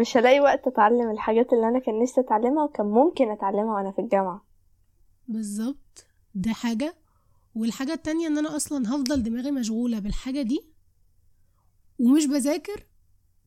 [0.00, 4.00] مش هلاقي وقت أتعلم الحاجات اللي أنا كان نفسي أتعلمها وكان ممكن أتعلمها وأنا في
[4.00, 4.44] الجامعة.
[5.28, 6.06] بالظبط.
[6.34, 6.94] ده حاجة.
[7.54, 10.60] والحاجة التانية إن أنا أصلا هفضل دماغي مشغولة بالحاجة دي
[11.98, 12.86] ومش بذاكر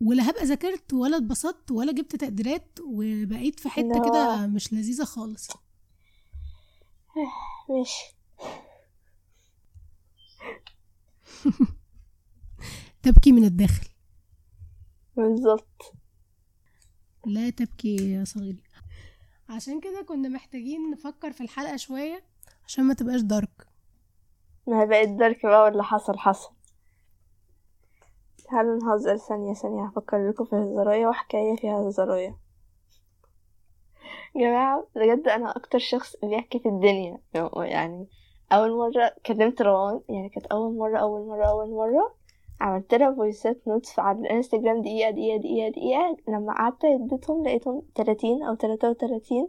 [0.01, 4.09] ولا هبقى ذاكرت ولا اتبسطت ولا جبت تقديرات وبقيت في حتة لا.
[4.09, 5.47] كده مش لذيذة خالص.
[7.69, 8.15] ماشي.
[13.03, 13.87] تبكي من الداخل.
[15.15, 15.93] بالظبط.
[17.25, 18.63] لا تبكي يا صغيري.
[19.49, 22.23] عشان كده كنا محتاجين نفكر في الحلقة شوية
[22.65, 23.67] عشان ما تبقاش دارك
[24.67, 26.51] ما هي بقت درك بقى واللي حصل حصل.
[28.49, 29.85] تعالوا نهزر ثانية ثانية.
[29.85, 32.37] هفكر لكم في هزاراية وحكاية فيها هزاراية
[34.35, 37.17] جماعة بجد أنا أكتر شخص بيحكي في الدنيا.
[37.55, 38.07] يعني
[38.51, 42.15] أول مرة كلمت روان يعني كانت أول مرة أول مرة أول مرة
[42.61, 48.43] عملت لها فويسات نوتس على الإنستجرام دقيقة دقيقة دقيقة دقيقة لما قعدت اديتهم لقيتهم تلاتين
[48.43, 49.47] أو تلاتة وتلاتين.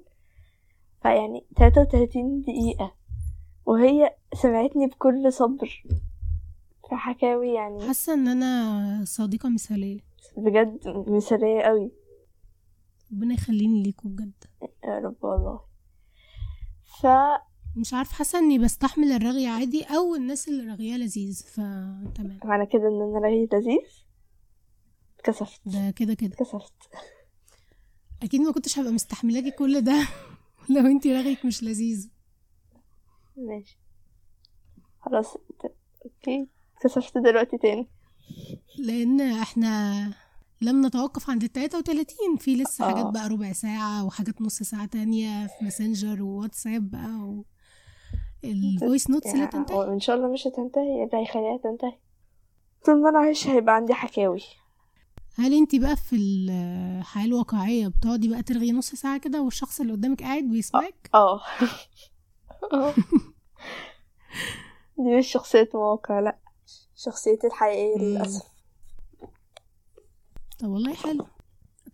[1.03, 2.95] فيعني تلاتة وتلاتين دقيقة.
[3.67, 5.83] وهي سمعتني بكل صبر.
[6.89, 7.87] في حكاوي يعني.
[7.87, 10.01] حاسة إن أنا صديقة مثالية.
[10.37, 11.93] بجد مثالية قوي
[13.13, 14.45] ربنا يخليني ليكوا بجد.
[14.85, 15.61] يا رب والله.
[17.01, 17.07] ف
[17.77, 22.41] مش عارف حاسة إني بستحمل الرغي عادي أو الناس اللي رغيها لذيذ فتمام.
[22.45, 24.05] معنى كده إن أنا رأيي لذيذ؟
[25.19, 25.61] اتكسفت.
[25.67, 26.33] ده كده كده.
[26.35, 26.73] اتكسفت.
[28.23, 30.09] أكيد ما كنتش هبقى مستحملاكي كل ده
[30.75, 32.11] لو أنتي رغيك مش لذيذ.
[33.37, 33.79] ماشي.
[35.01, 35.37] خلاص
[36.05, 36.49] okay.
[36.77, 37.89] اتكسفت دلوقتي تاني.
[38.79, 40.13] لأن إحنا
[40.63, 43.11] لم نتوقف عند ال 33 في لسه حاجات آه.
[43.11, 47.45] بقى ربع ساعة وحاجات نص ساعة تانية في ماسنجر وواتساب بقى و
[48.45, 49.77] ال voice notes لا تنتهي.
[49.77, 51.99] وان شاء الله مش هتنتهي اللي هيخليها تنتهي.
[52.87, 54.41] طول ما أنا عايشة هيبقى عندي حكاوي.
[55.39, 60.23] هل أنتي بقى في الحياة الواقعية بتقعدي بقى ترغي نص ساعة كده والشخص اللي قدامك
[60.23, 61.41] قاعد بيسمعك؟ آه
[62.73, 62.95] آه.
[64.99, 66.39] دي مش شخصية مواقع لأ.
[66.97, 67.99] شخصيتي الحقيقية.
[67.99, 68.43] للأسف.
[70.61, 71.27] طب والله حلو.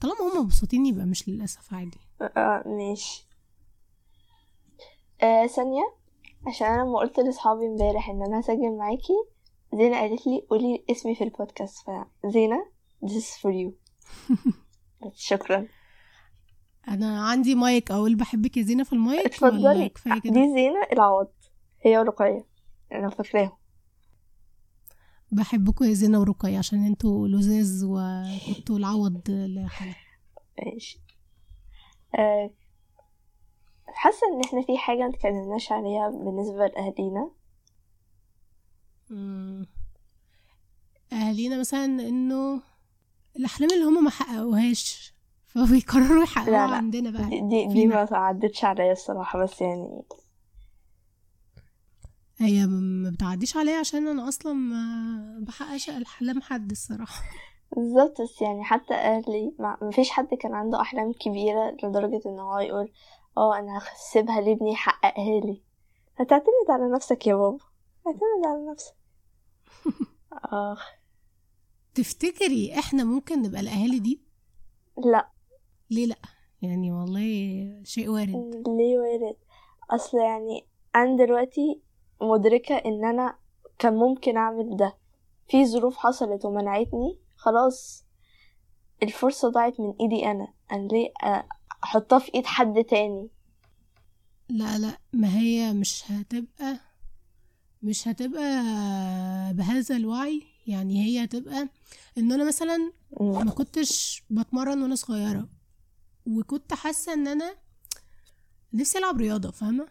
[0.00, 1.98] طالما هما مبسوطين يبقى مش للأسف عادي.
[2.20, 3.26] آه ماشي.
[5.22, 5.94] آه ثانية.
[6.46, 9.12] عشان أنا لما قلت لأصحابي امبارح إن أنا هسجل معاكي
[9.74, 11.86] زينة قالت لي قولي اسمي في البودكاست.
[12.22, 12.66] فزينة
[13.04, 13.70] this is for you.
[15.28, 15.68] شكرا.
[16.88, 19.90] أنا عندي مايك أقول بحبك يا زينة في المايك؟ اتفضلي.
[20.24, 21.28] دي زينة العوض.
[21.82, 22.46] هي ورقية.
[22.92, 23.52] أنا فاكراهم
[25.32, 29.96] بحبكم يا زينة ورقية عشان أنتوا لزاز وكنتوا العوض لحلقة
[30.64, 31.00] ماشي
[32.18, 32.50] آه،
[33.86, 37.30] حاسة إن إحنا في حاجة متكلمناش عليها بالنسبة لأهالينا
[39.10, 39.66] مم.
[41.12, 42.62] أهالينا مثلا إنه
[43.36, 45.14] الأحلام اللي هما ما حققوهاش
[45.46, 46.24] فبيقرروا
[46.70, 46.76] لا.
[46.76, 47.86] عندنا بقى دي دي.
[47.86, 50.02] ما عدتش عليا الصراحة بس يعني
[52.38, 57.22] هي ما بتعديش عليا عشان أنا أصلا ما بحققش أحلام حد الصراحة.
[57.76, 62.58] بالظبط بس يعني حتى أهلي ما مفيش حد كان عنده أحلام كبيرة لدرجة إن هو
[62.58, 62.92] يقول
[63.36, 65.62] آه أنا هسيبها لابني يحققها لي.
[66.16, 67.58] هتعتمد على نفسك يا بابا
[68.06, 68.94] اعتمد على نفسك.
[70.72, 70.90] آخ.
[71.94, 74.20] تفتكري إحنا ممكن نبقى الأهالي دي؟
[75.04, 75.28] لا.
[75.90, 76.18] ليه لأ؟
[76.62, 78.62] يعني والله شيء وارد.
[78.66, 79.36] ليه وارد؟
[79.90, 81.80] أصل يعني أنا دلوقتي
[82.22, 83.36] مدركة إن أنا
[83.78, 84.96] كان ممكن أعمل ده.
[85.48, 88.04] في ظروف حصلت ومنعتني خلاص
[89.02, 90.48] الفرصة ضاعت من إيدي أنا.
[90.72, 91.44] أنا ليه أ-
[91.84, 93.28] أحطها في إيد حد تاني؟
[94.48, 96.78] لا لا ما هي مش هتبقى
[97.82, 98.62] مش هتبقى
[99.54, 100.42] بهذا الوعي.
[100.66, 101.68] يعني هي هتبقى
[102.18, 105.48] إن أنا مثلا ما كنتش بتمرن وأنا صغيرة
[106.26, 107.54] وكنت حاسة إن أنا
[108.72, 109.88] نفسي ألعب رياضة فاهمة؟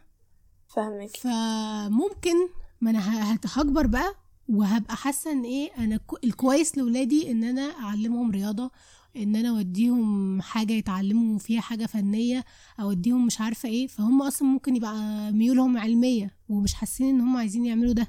[0.76, 1.18] فاهمك.
[1.18, 2.36] فممكن
[2.82, 4.14] ما أنا هكبر بقى
[4.50, 8.72] وهبقى حاسة إن إيه أنا كو- الكويس لاولادي إن أنا أعلمهم رياضة
[9.16, 12.46] إن أنا أوديهم حاجة يتعلموا فيها حاجة فنية
[12.80, 13.88] اوديهم مش عارفة إيه.
[13.88, 18.08] فهم أصلا ممكن يبقى ميولهم علمية ومش حاسين إن هم عايزين يعملوا ده.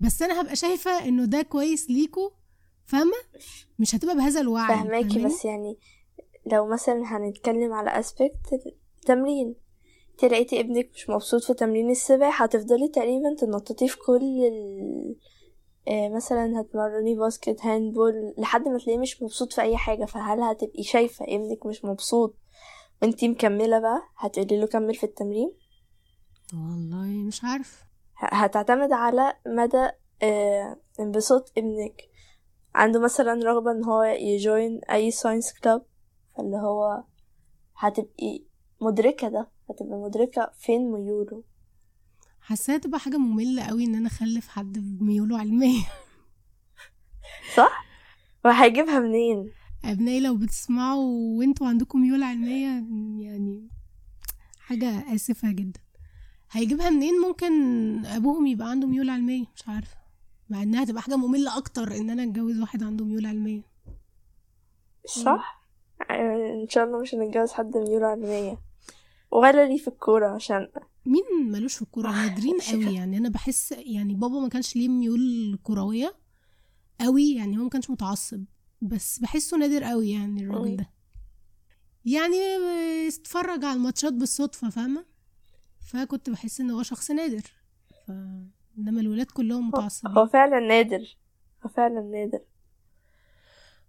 [0.00, 2.30] بس أنا هبقى شايفة إنه ده كويس ليكوا
[2.84, 3.12] فاهمة؟
[3.78, 5.78] مش هتبقى بهذا الوعي فاهماكي؟ بس يعني
[6.52, 8.50] لو مثلا هنتكلم على aspect
[9.00, 9.54] التمرين
[10.22, 15.16] انت لقيتي ابنك مش مبسوط في تمرين السباحة هتفضلي تقريبا تنططيه في كل ال...
[15.88, 20.04] آه، مثلا هتمرني basket handball لحد ما تلاقيه مش مبسوط في أي حاجة.
[20.04, 22.34] فهل هتبقي شايفة ابنك مش مبسوط
[23.02, 25.52] وانتي مكملة بقى؟ هتقولي له كمل في التمرين؟
[26.54, 27.84] والله مش عارف.
[28.16, 29.88] هتعتمد على مدى
[30.22, 32.02] آه، انبساط ابنك.
[32.74, 35.82] عنده مثلا رغبة إن هو ي join أي science club
[36.36, 37.02] فاللي هو
[37.76, 38.44] هتبقي
[38.80, 39.57] مدركة ده.
[39.70, 41.42] هتبقي مدركة فين ميوله.
[42.40, 45.82] حاساها تبقى حاجة مملة قوي إن أنا أخلف حد بميوله علميه
[47.56, 47.84] صح؟
[48.44, 49.50] وهيجيبها منين؟
[49.84, 52.68] أبنائي لو بتسمعوا وأنتوا عندكم ميول علمية
[53.26, 53.68] يعني
[54.58, 55.80] حاجة آسفة جدا.
[56.50, 57.52] هيجيبها منين؟ ممكن
[58.06, 59.96] أبوهم يبقى عنده ميول علمية مش عارفة.
[60.50, 63.62] مع إنها تبقى حاجة مملة أكتر إن أنا أتجوز واحد عنده ميول علمية.
[65.06, 65.62] صح؟
[66.10, 68.58] آه، إن شاء الله مش هنتجوز حد ميوله علمية.
[69.30, 70.68] ولا ليه في الكورة عشان
[71.06, 72.86] مين ملوش في الكورة؟ نادرين شايفة.
[72.86, 73.18] قوي يعني.
[73.18, 76.16] أنا بحس يعني بابا ما كانش ليه ميول كروية
[77.00, 78.44] قوي يعني هو ما كانش متعصب
[78.80, 80.76] بس بحسه نادر قوي يعني الراجل.
[80.76, 80.90] ده.
[82.04, 82.36] يعني
[83.08, 85.04] استفرج على الماتشات بالصدفة فاهمة؟
[85.80, 87.42] فكنت بحس إن هو شخص نادر
[88.06, 88.10] ف
[88.78, 90.26] إنما الولاد كلهم هو متعصبين.
[90.26, 91.16] فعلا نادر
[91.64, 92.40] هو فعلا نادر.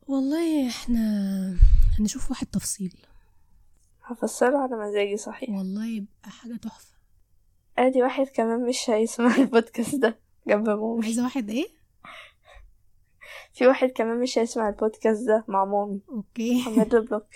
[0.07, 1.57] والله إحنا
[1.99, 2.95] هنشوف واحد تفصيل.
[4.11, 5.49] هفسره على مزاجي صحيح.
[5.49, 6.95] والله يبقى حاجة تحفة.
[7.77, 10.19] ادي واحد كمان مش هيسمع البودكاست ده.
[10.47, 11.67] جنب mommy عايزة واحد إيه؟
[13.53, 16.01] في واحد كمان مش هيسمع البودكاست ده مع mommy.
[16.09, 16.63] okay.
[16.77, 17.27] له block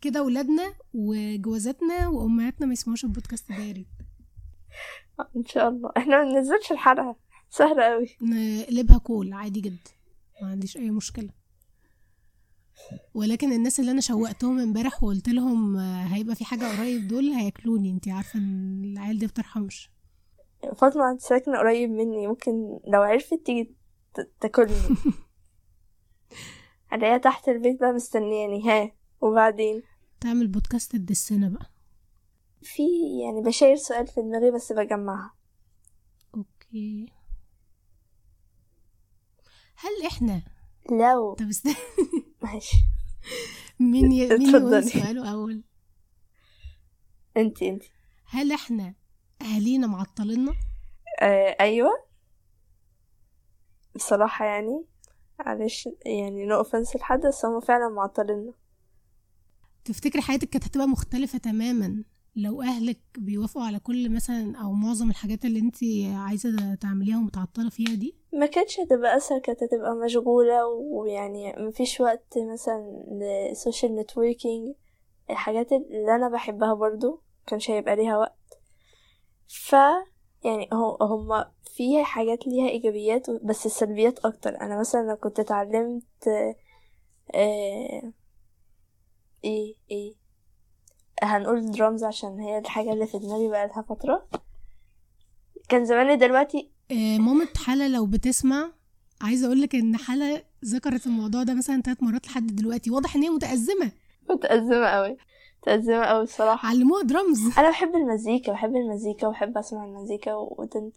[0.00, 3.86] كده ولادنا وجوازاتنا وأمهاتنا ما يسمعوش البودكاست ده يا ريت.
[5.36, 5.90] إن شاء الله.
[5.96, 7.16] إحنا ما بننزلش الحلقة.
[7.50, 9.90] سهلة قوي نقلبها cool عادي جدا.
[10.42, 11.30] ما عنديش أي مشكلة.
[13.14, 17.90] ولكن الناس اللي أنا شوقتهم امبارح وقلت لهم آه، هيبقى في حاجة قريب دول هياكلوني.
[17.90, 19.90] انتي عارفة إن العيال دي بترحمش.
[20.76, 23.74] فاطمة انت ساكنه قريب مني ممكن لو عرفت تيجي
[24.40, 24.72] تاكلني.
[26.92, 28.70] الاقيها تحت البيت بقى مستنياني.
[28.70, 29.82] ها وبعدين؟
[30.20, 31.70] تعمل بودكاست الدسنة بقى.
[32.62, 32.82] في
[33.22, 35.34] يعني بشاير سؤال في دماغي بس بجمعها.
[36.34, 37.12] أوكي.
[39.76, 40.42] هل إحنا
[40.90, 41.34] لو.
[41.34, 41.74] طب استنى.
[42.42, 42.76] ماشي.
[43.80, 44.28] مين ي...
[44.28, 44.84] مين يقول.
[44.84, 45.62] سؤاله اول
[47.36, 47.90] انتي انتي.
[48.26, 48.94] هل إحنا
[49.42, 50.52] أهالينا معطلنا
[51.22, 51.90] آه أيوه.
[53.96, 54.84] بصراحة يعني
[55.38, 58.52] معلش يعني no offense لحد بس هما فعلا معطليننا.
[59.84, 62.04] تفتكري حياتك كانت هتبقى مختلفة تماما؟
[62.36, 65.76] لو أهلك بيوافقوا على كل مثلا أو معظم الحاجات اللي أنت
[66.16, 72.34] عايزة تعمليها ومتعطلة فيها دي؟ ما كانتش هتبقى أسهل كانت هتبقى مشغولة ويعني مفيش وقت
[72.52, 74.74] مثلا لل social networking.
[75.30, 78.60] الحاجات اللي أنا بحبها برضو كانش هيبقى ليها وقت.
[79.48, 79.72] ف
[80.44, 80.68] يعني
[81.02, 84.60] هما في حاجات ليها إيجابيات بس السلبيات أكتر.
[84.60, 86.28] أنا مثلا لو كنت اتعلمت
[87.34, 88.12] آه
[89.44, 90.23] إيه إيه
[91.22, 94.26] هنقول درامز عشان هي الحاجة اللي في دماغي بقالها فترة.
[95.68, 98.70] كان زماني دلوقتي آه، مامة حلا لو بتسمع.
[99.20, 102.90] عايزة أقولك إن حلا ذكرت الموضوع ده مثلا ثلاث مرات لحد دلوقتي.
[102.90, 103.92] واضح إن هي متأزمة.
[104.30, 105.16] متأزمة قوي
[105.62, 110.92] متأزمة قوي الصراحة علموها درامز أنا بحب المزيكا بحب المزيكا وبحب أسمع المزيكا ودن-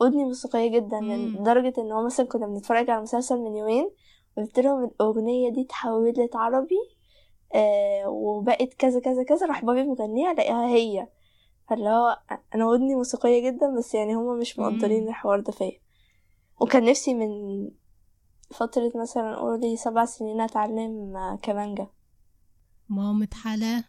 [0.00, 1.00] ودني موسيقية جدا.
[1.00, 3.90] لدرجة إن هو مثلا كنا بنتفرج على مسلسل من يومين
[4.36, 6.76] قلت لهم الأغنية دي اتحولت عربي.
[7.54, 11.08] آه وبقت كذا كذا كذا راح بابي مغنيها الاقيها هي.
[11.70, 12.18] فاللي هو
[12.54, 15.08] أنا ودني موسيقية جدا بس يعني هما مش مقدرين.
[15.08, 15.72] الحوار ده فيا.
[16.60, 17.28] وكان نفسي من
[18.50, 21.86] فترة مثلا قولي سبع سنين أتعلم آه، كمانجا.
[22.88, 23.84] مامة حلا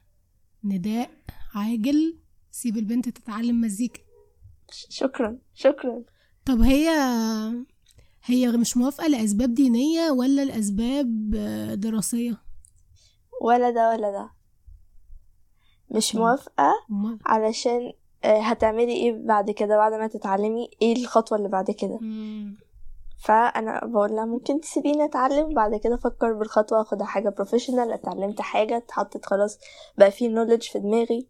[0.63, 1.09] نداء
[1.55, 2.19] عاجل
[2.51, 3.99] سيب البنت تتعلم مزيكا.
[4.71, 6.03] شكرا شكرا.
[6.45, 6.89] طب هي
[8.25, 12.41] هي مش موافقة لأسباب دينية ولا لأسباب آه، دراسية؟
[13.41, 14.29] ولا ده ولا ده
[15.91, 16.15] مش.
[16.15, 16.73] موافقة؟
[17.25, 21.99] علشان آه، هتعملي إيه بعد كده بعد ما تتعلمي إيه الخطوة اللي بعد كده.
[23.19, 28.77] فأنا بقول لها ممكن تسيبيني أتعلم بعد كده أفكر بالخطوة أخدها حاجة professional اتعلمت حاجة
[28.77, 29.57] اتحطت خلاص
[29.97, 31.27] بقى في knowledge في دماغي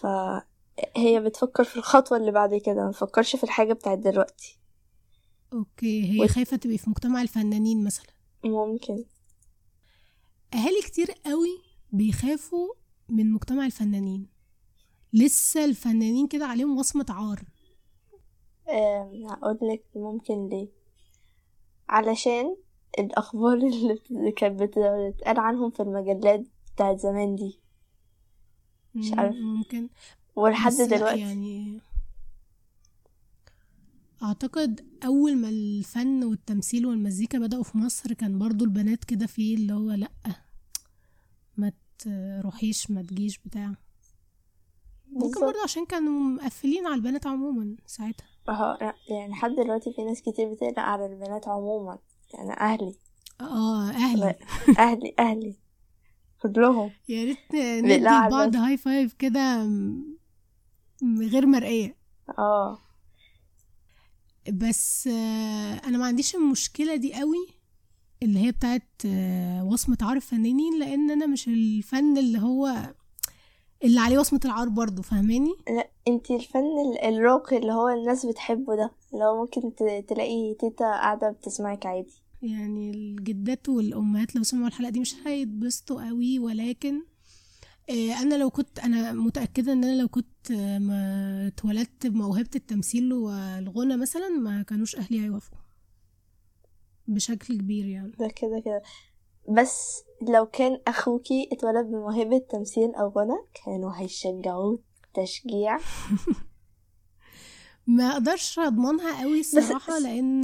[0.00, 4.58] فهي بتفكر في الخطوة اللي بعد كده مفكرش في الحاجة بتاعت دلوقتي
[5.52, 8.06] okay هي وت- خايفة تبقي في مجتمع الفنانين مثلا
[8.44, 9.04] ممكن
[10.54, 11.62] أهالي كتير قوي
[11.92, 12.68] بيخافوا
[13.08, 14.26] من مجتمع الفنانين.
[15.12, 17.44] لسه الفنانين كده عليهم وصمة عار.
[19.30, 20.68] هقول لك ممكن ليه.
[21.88, 22.56] علشان
[22.98, 23.56] الأخبار
[24.10, 26.40] اللي كانت بتتقال عنهم في المجلات
[26.74, 27.60] بتاعت زمان دي.
[28.94, 29.38] مش مم، عارفة.
[29.40, 29.88] ممكن.
[30.36, 31.20] ولحد دلوقتي.
[31.20, 31.80] يعني
[34.22, 39.72] أعتقد أول ما الفن والتمثيل والمزيكا بدأوا في مصر كان برضو البنات كده فيه اللي
[39.72, 40.08] هو ما
[41.98, 43.74] تروحيش ما تجيش بتاع.
[45.10, 45.40] ممكن.
[45.40, 48.26] برضو عشان كانوا مقفلين على البنات عموما ساعتها.
[48.48, 51.98] أهو يعني لحد دلوقتي في ناس كتير بتقلق على البنات عموما.
[52.34, 52.94] يعني أهلي.
[53.40, 54.34] آه أهلي.
[54.78, 55.54] أهلي أهلي.
[56.42, 56.90] كلهم.
[57.08, 57.54] يا ريت
[57.84, 58.56] ندي لبعض.
[58.56, 59.68] هاي فايف كده
[61.20, 61.96] غير مرئية.
[62.38, 62.78] آه.
[64.52, 67.46] بس آه، أنا ما عنديش المشكلة دي قوي.
[68.24, 72.94] اللي هي بتاعت آه، وصمة عار الفنانين لأن أنا مش الفن اللي هو
[73.84, 78.76] اللي عليه وصمة العار برضو فاهماني؟ لا انتي الفن ال- الراقي اللي هو الناس بتحبه
[78.76, 79.74] ده اللي هو ممكن
[80.06, 82.12] تلاقي تيتا قاعدة بتسمعك عادي.
[82.42, 87.02] يعني الجدات والأمهات لو سمعوا الحلقة دي مش هيتبسطوا قوي ولكن
[87.90, 93.12] آه، أنا لو كنت أنا متأكدة إن أنا لو كنت آه، ما اتولدت بموهبه التمثيل
[93.12, 95.58] والغنى مثلا ما كانوش أهلي هيوافقوا.
[97.08, 98.12] بشكل كبير يعني.
[98.18, 98.82] ده كده كده.
[99.48, 104.78] بس لو كان أخوكي اتولد بموهبة تمثيل أو غنى كانوا هيشجعوه
[105.14, 105.78] تشجيع.
[107.86, 110.40] ما أقدرش أضمنها قوي الصراحة بس- لأن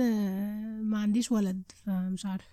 [0.82, 2.50] ما عنديش ولد فمش عارفة.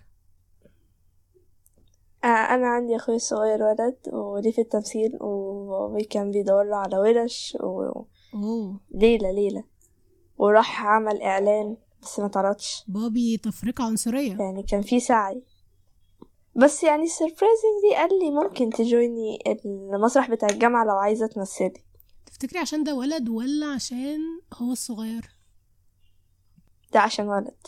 [2.24, 8.06] آه، أنا عندي أخوي الصغير ولد وليه في التمثيل وكان بيدور على ورش أوه.
[8.34, 9.64] وليلة ليلة
[10.38, 11.76] وراح عمل إعلان.
[12.02, 14.36] بس ما تعرضش بابي تفرقة عنصرية.
[14.36, 15.42] يعني كان في سعي.
[16.56, 19.38] بس يعني surprisingly قال لي ممكن ت join ي
[19.94, 21.84] المسرح بتاع الجامعة لو عايزة تمثلي.
[22.26, 24.18] تفتكري عشان ده ولد ولا عشان
[24.54, 25.30] هو الصغير؟
[26.92, 27.66] ده عشان ولد.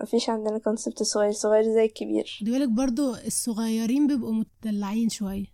[0.00, 2.38] مفيش عندنا concept صغير صغير زي الكبير.
[2.40, 5.46] خدي بالك برضو الصغيرين بيبقوا متدلعين شوية.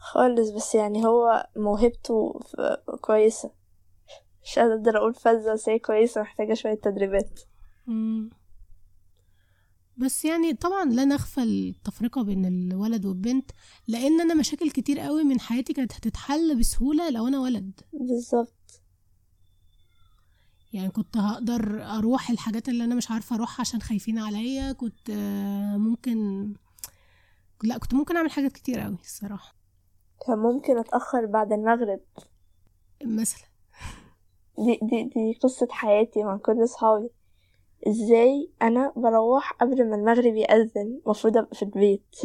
[0.00, 2.40] خالص بس يعني هو موهبته
[3.00, 3.57] كويسة.
[4.48, 7.40] مش قادرة أقول فذة بس هي كويسة محتاجة شوية تدريبات.
[7.86, 8.30] مم.
[9.96, 13.50] بس يعني طبعا لا نخفى التفرقة بين الولد والبنت
[13.88, 17.80] لأن أنا مشاكل كتير قوي من حياتي كانت هتتحل بسهولة لو أنا ولد.
[17.92, 18.82] بالظبط.
[20.72, 25.76] يعني كنت هقدر أروح الحاجات اللي أنا مش عارفة أروح عشان خايفين عليا كنت آه،
[25.76, 26.18] ممكن
[27.62, 29.54] لا كنت ممكن أعمل حاجات كتير قوي الصراحة.
[30.26, 32.00] كان ممكن أتأخر بعد المغرب.
[33.04, 33.47] مثلا.
[34.58, 37.10] دي دي دي قصة حياتي مع كل صحابي
[37.88, 42.16] إزاي أنا بروح قبل ما المغرب يأذن؟ المفروض أبقى في البيت.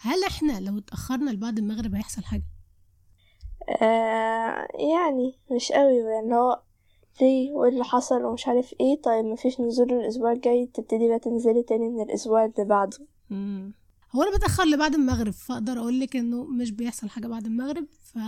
[0.00, 2.42] هل إحنا لو اتأخرنا لبعد المغرب هيحصل حاجة؟
[3.82, 6.60] آه يعني مش قوي يعني هو
[7.20, 9.02] ليه وإيه اللي حصل ومش عارف إيه.
[9.02, 12.98] طيب مفيش نزول الأسبوع الجاي تبتدي بقى تنزلي تاني من الأسبوع اللي بعده.
[13.30, 13.72] مم.
[14.12, 18.18] هو أنا بتأخر لبعد المغرب فأقدر أقول لك إنه مش بيحصل حاجة بعد المغرب ف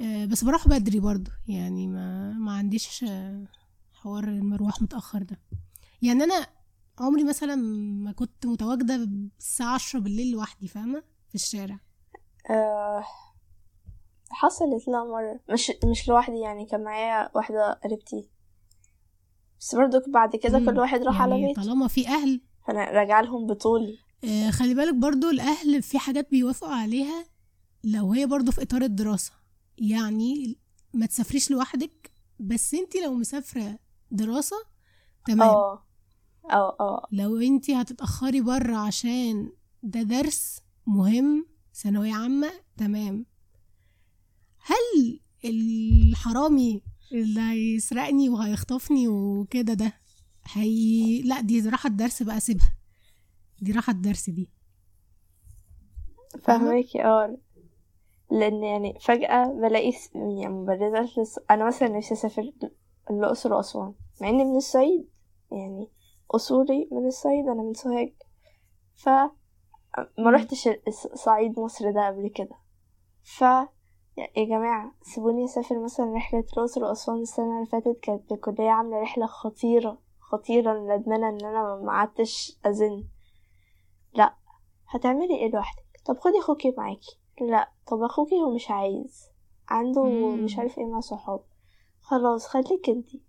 [0.00, 3.44] بس بروح بدري برضو يعني ما ما عنديش آه،
[3.94, 5.40] حوار المروح متأخر ده.
[6.02, 6.46] يعني أنا
[6.98, 7.54] عمري مثلا
[8.04, 8.94] ما كنت متواجدة
[9.38, 11.78] الساعة 10 بالليل لوحدي فاهمة؟ في الشارع.
[12.50, 13.04] آه
[14.30, 15.40] حصلت لا مرة.
[15.52, 18.28] مش مش لوحدي يعني كان معايا واحدة قريبتي.
[19.60, 20.58] بس برضو بعد كده.
[20.58, 21.62] كل واحد راح على يعني بيته.
[21.62, 22.40] طالما في أهل.
[22.66, 27.24] فأنا راجعة لهم بطولي آه، خلي بالك برضو الأهل في حاجات بيوافقوا عليها
[27.84, 29.32] لو هي برضو في إطار الدراسة.
[29.78, 30.58] يعني
[30.94, 32.10] ما تسافريش لوحدك
[32.40, 33.78] بس انت لو مسافرة
[34.10, 34.56] دراسة
[35.26, 35.48] تمام.
[35.48, 35.82] آه
[36.50, 37.06] آه آه.
[37.12, 39.52] لو انت هتتأخري بره عشان
[39.82, 43.26] ده درس مهم ثانوية عامة تمام.
[44.58, 49.92] هل الحرامي اللي هيسرقني وهيخطفني وكده ده
[50.52, 52.72] هي لا دي راحة الدرس بقى سيبها.
[53.60, 54.50] دي راحة الدرس دي.
[56.42, 57.38] فاهماكي آه.
[58.30, 60.66] لأن يعني فجأة بلاقي يعني
[61.18, 61.40] لس...
[61.50, 62.52] أنا مثلا نفسي أسافر
[63.10, 65.08] الأقصر وأسوان مع إني من الصعيد
[65.52, 65.90] يعني
[66.30, 68.12] اصولي من الصعيد أنا من سوهاج.
[68.94, 69.08] ف
[70.18, 70.68] ما رحتش
[71.14, 72.56] صعيد مصر ده قبل كده.
[73.22, 73.40] ف
[74.36, 79.26] يا جماعة سيبوني أسافر مثلا رحلة الأقصر وأسوان السنة اللي فاتت كانت الكلية عاملة رحلة
[79.26, 83.04] خطيرة خطيرة ندمانة إن أنا ما قعدتش أزن.
[84.14, 84.34] لأ
[84.88, 87.18] هتعملي إيه لوحدك؟ طب خدي أخوكي معاكي.
[87.40, 89.24] لا طب أخوكي هو مش عايز
[89.68, 90.44] عنده مم.
[90.44, 91.40] مش عارف إيه مع صحاب.
[92.00, 93.20] خلاص خليك أنتي.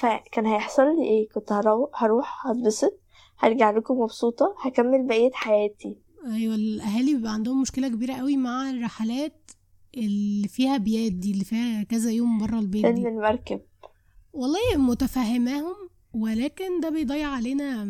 [0.00, 3.00] فكان هيحصل لي إيه؟ كنت هروح هروح هتبسط
[3.38, 5.96] هرجع لكم مبسوطة هكمل بقية حياتي.
[6.26, 9.50] أيوه الأهالي بيبقى عندهم مشكلة كبيرة قوي مع الرحلات
[9.96, 13.08] اللي فيها بيات دي اللي فيها كذا يوم بره البيت دي.
[13.08, 13.60] المركب.
[14.32, 15.74] والله متفهماهم
[16.14, 17.84] ولكن ده بيضيع علينا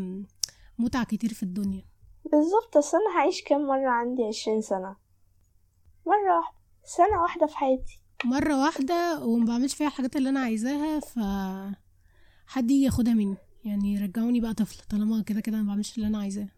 [0.79, 1.85] متع كتير في الدنيا.
[2.33, 4.97] بالظبط أصل أنا هعيش كام مرة عندي عشرين سنة؟
[6.07, 8.01] مرة واحدة سنة واحدة في حياتي.
[8.25, 11.19] مرة واحدة وما بعملش فيها الحاجات اللي أنا عايزاها ف
[12.47, 13.37] حد يجي ياخدها مني.
[13.65, 16.49] يعني رجعوني بقى طفل طالما كده كده ما بعملش اللي أنا عايزاه.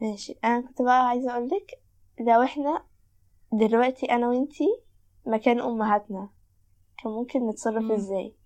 [0.00, 0.38] ماشي.
[0.44, 1.70] أنا كنت بقى عايزة أقولك
[2.20, 2.84] لو إحنا
[3.52, 4.64] دلوقتي أنا وإنتي
[5.26, 6.30] مكان أمهاتنا
[7.02, 7.92] كان ممكن نتصرف مم.
[7.92, 8.36] إزاي؟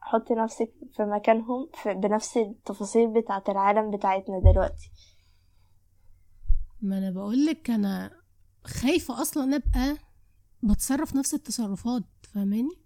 [0.00, 4.90] حطي نفسك في مكانهم في بنفس التفاصيل بتاعة العالم بتاعتنا دلوقتي.
[6.84, 8.10] ما أنا بقولك أنا
[8.64, 9.96] خايفة أصلا أبقى
[10.62, 12.02] بتصرف نفس التصرفات
[12.34, 12.76] فاهماني؟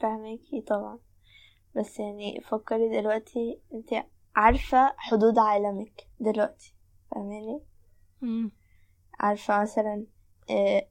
[0.00, 0.98] فاهماكي طبعا.
[1.76, 4.06] بس يعني فكري دلوقتي أنت
[4.36, 6.74] عارفة حدود عالمك دلوقتي
[7.10, 7.60] فاهماني؟
[8.22, 8.50] مم.
[9.20, 10.06] عارفة مثلا
[10.50, 10.88] آه،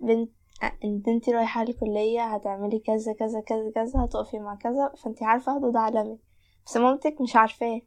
[0.00, 0.30] بنت
[0.62, 5.54] آه، إن انت رايحة الكلية هتعملي كذا كذا كذا كذا هتقفي مع كذا فأنت عارفة
[5.54, 6.18] حدود عالمك.
[6.66, 7.80] بس مامتك مش عارفاه.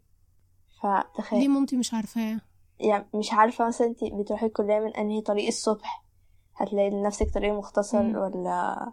[0.81, 1.39] فتخيل.
[1.39, 2.41] ليه مامتي مش عارفاه؟
[2.79, 6.03] يعني مش عارفة مثلا انت بتروحي الكلية من أنهي طريق الصبح؟
[6.55, 8.15] هتلاقي لنفسك طريق مختصر مم.
[8.15, 8.91] ولا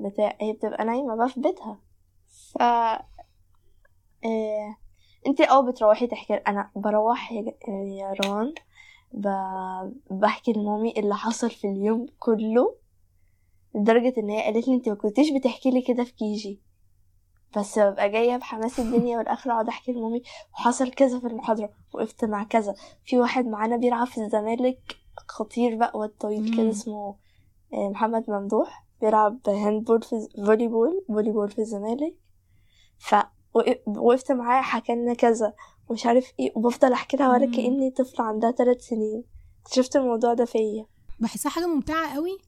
[0.00, 1.78] بتاع؟ هي بتبقى نايمة بقى في بيتها.
[2.52, 2.62] ف
[4.24, 4.76] آه
[5.26, 8.54] انت آه بتروحي تحكي أنا بروح يا, ج- يا روان
[9.12, 9.28] ب...
[10.10, 12.76] بحكي لمامي اللي حصل في اليوم كله
[13.74, 16.60] لدرجة إن هي قالت لي انت ما كنتيش بتحكي لي كده في كيجي
[17.56, 20.22] بس ببقى جاية بحماس الدنيا والآخرة أقعد أحكي لمامي
[20.52, 22.74] وحصل كذا في المحاضرة وقفت مع كذا.
[23.04, 24.96] في واحد معانا بيلعب في الزمالك
[25.28, 26.70] خطير بقى واد طويل كده.
[26.70, 27.16] اسمه
[27.74, 32.16] آه، محمد ممدوح بيلعب handball في volleyball volleyball في الزمالك.
[32.98, 35.54] فوقفت معاه حكى لنا كذا
[35.88, 37.52] ومش عارف إيه وبفضل أحكي لها ولا مم.
[37.52, 39.24] كأني طفلة عندها ثلاث سنين.
[39.62, 40.86] اكتشفت الموضوع ده فيا.
[41.20, 42.38] بحسها حاجة ممتعة قوي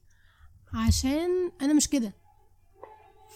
[0.87, 2.13] عشان أنا مش كده.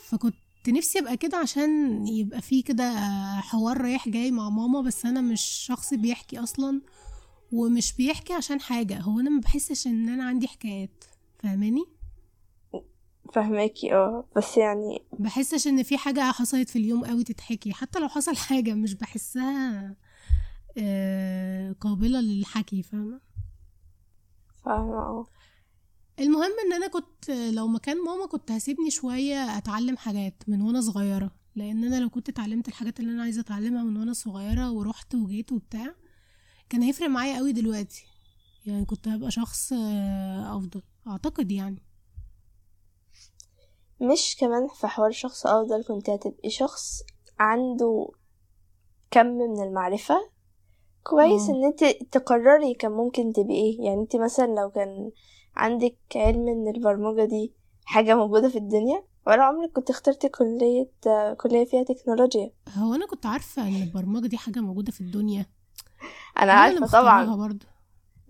[0.04, 0.36] فكنت
[0.68, 2.93] نفسي أبقى كده عشان يبقى في كده
[3.41, 6.82] حوار رايح جاي مع ماما بس أنا مش شخص بيحكي أصلا
[7.51, 8.99] ومش بيحكي عشان حاجة.
[8.99, 11.03] هو أنا ما بحسش إن أنا عندي حكايات
[11.39, 11.86] فاهماني؟
[13.34, 14.26] فهماكي آه.
[14.36, 18.74] بس يعني بحسش إن في حاجة حصلت في اليوم قوي تتحكي حتى لو حصل حاجة
[18.74, 19.95] مش بحسها
[20.78, 23.20] آه، قابلة للحكي فاهمة؟
[24.66, 25.28] فاهمة آه.
[26.20, 31.32] المهم إن أنا كنت لو مكان ماما كنت هسيبني شوية أتعلم حاجات من وأنا صغيرة.
[31.56, 35.52] لأن أنا لو كنت اتعلمت الحاجات اللي أنا عايزة أتعلمها من وأنا صغيرة ورحت وجيت
[35.52, 35.96] وبتاع
[36.70, 38.06] كان هيفرق معايا قوي دلوقتي.
[38.66, 41.84] يعني كنت هبقى شخص آه، أفضل أعتقد يعني.
[44.02, 47.02] مش كمان في حوار شخص أفضل كنت هتبقي شخص
[47.40, 48.10] عنده
[49.12, 50.30] كم من المعرفة
[51.10, 51.49] كويس.
[51.49, 53.82] إن أنت تقرري كان ممكن تبقي إيه.
[53.82, 55.12] يعني أنت مثلا لو كان
[55.55, 57.53] عندك علم إن البرمجة دي
[57.86, 60.91] حاجة موجودة في الدنيا ولا عمرك كنت اخترتي كلية
[61.38, 65.45] كلية فيها تكنولوجيا؟ هو أنا كنت عارفة إن البرمجة دي حاجة موجودة في الدنيا.
[66.39, 67.36] أنا عارفة طبعا.
[67.36, 67.66] برضه.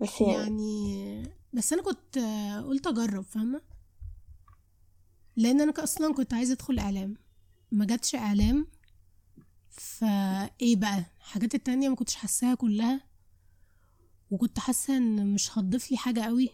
[0.00, 1.22] بس يعني يعني
[1.52, 2.18] بس أنا كنت
[2.68, 3.60] قلت أجرب فاهمة؟
[5.36, 7.14] لأن أنا أصلا كنت عايزة أدخل إعلام.
[7.72, 8.66] ما جاتش إعلام.
[9.80, 13.00] فايه بقى؟ الحاجات التانية ما كنتش حاساها كلها.
[14.30, 16.50] وكنت حاسة إن مش هتضيف لي حاجة قوي.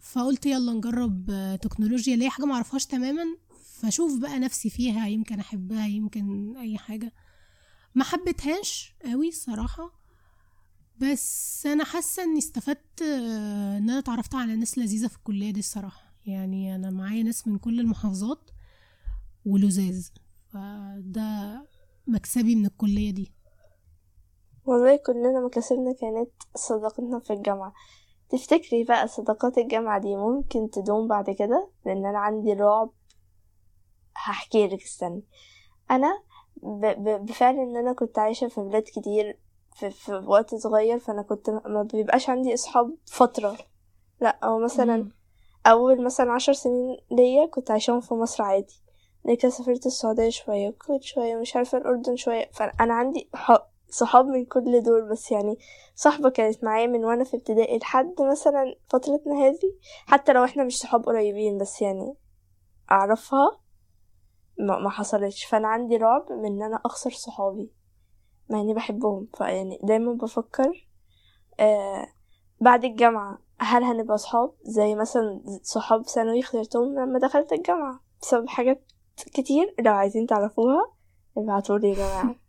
[0.00, 1.30] فقلت يلا نجرب
[1.62, 2.14] تكنولوجيا.
[2.14, 3.24] اللي هي حاجة ما اعرفهاش تماما
[3.80, 5.06] فأشوف بقى نفسي فيها.
[5.06, 7.12] يمكن أحبها يمكن أي حاجة.
[7.94, 9.98] ما حبيتهاش قوي الصراحه
[10.98, 15.60] بس أنا حاسة إني استفدت آه، إن أنا اتعرفت على ناس لذيذة في الكلية دي
[15.60, 16.12] الصراحة.
[16.26, 18.50] يعني أنا معايا ناس من كل المحافظات
[19.44, 20.12] ولزاز.
[20.52, 21.62] فده
[22.08, 23.32] مكسبي من الكلية دي؟
[24.64, 27.72] والله كلنا مكاسبنا كانت صداقتنا في الجامعة.
[28.28, 32.90] تفتكري بقى صداقات الجامعة دي ممكن تدوم بعد كده؟ لأن أنا عندي رعب.
[34.16, 35.22] هحكي لك استني.
[35.90, 36.22] أنا
[36.62, 36.86] ب...
[36.86, 37.26] ب...
[37.26, 39.38] بفعل إن أنا كنت عايشة في بلاد كتير
[39.74, 43.56] في, في وقت صغير فأنا كنت ما بيبقاش عندي أصحاب فترة.
[44.20, 45.10] لأ أو مثلا.
[45.66, 48.82] أول مثلا عشر سنين ليا كنت عايشاهم في مصر عادي.
[49.28, 52.50] بعد كده سافرت السعودية شوية الكويت شوية مش عارفة الأردن شوية.
[52.52, 53.30] فأنا عندي
[53.90, 55.58] صحاب من كل دول بس يعني
[55.94, 59.72] صاحبة كانت معايا من وأنا في ابتدائي لحد مثلا فترتنا هذه
[60.06, 62.14] حتى لو إحنا مش صحاب قريبين بس يعني
[62.90, 63.60] أعرفها
[64.58, 65.44] ما حصلتش.
[65.44, 67.70] فأنا عندي رعب من إن أنا أخسر صحابي
[68.50, 69.28] مع إني بحبهم.
[69.38, 70.88] فيعني دايما بفكر
[71.60, 72.06] آه
[72.60, 78.92] بعد الجامعة هل هنبقى صحاب؟ زي مثلا صحاب ثانوي خسرتهم لما دخلت الجامعة بسبب حاجات
[79.24, 80.92] كتير لو عايزين تعرفوها
[81.36, 82.34] ابعتولي يا جماعة.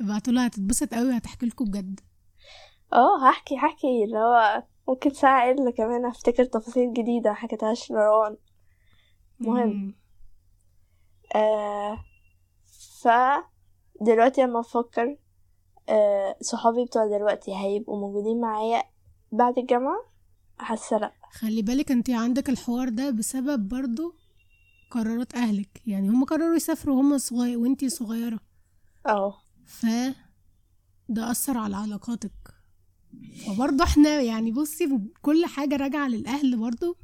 [0.00, 2.00] ابعتوا لها هتتبسط قوي وهتحكي لكم بجد.
[2.92, 4.04] آه هحكي هحكي.
[4.04, 8.36] اللي هو ممكن ساعة إلا كمان أفتكر تفاصيل جديدة حكيتهاش لروان
[9.40, 9.94] مهم.
[11.34, 12.04] آه
[13.02, 13.08] ف
[14.00, 15.16] دلوقتي لما أفكر
[15.88, 18.82] آه صحابي بتوع دلوقتي هيبقوا موجودين معايا
[19.32, 20.04] بعد الجامعة
[20.58, 24.14] حاسة لأ خلي بالك انت عندك الحوار ده بسبب برضو
[24.90, 25.82] قرارات أهلك.
[25.86, 28.40] يعني هم قرروا يسافروا وهم صغير وأنتي صغيرة.
[29.06, 29.34] آه.
[29.64, 29.86] ف
[31.08, 32.54] ده أثر على علاقاتك.
[33.46, 36.96] فبرضه إحنا يعني بصي كل حاجة راجعة للأهل برضه.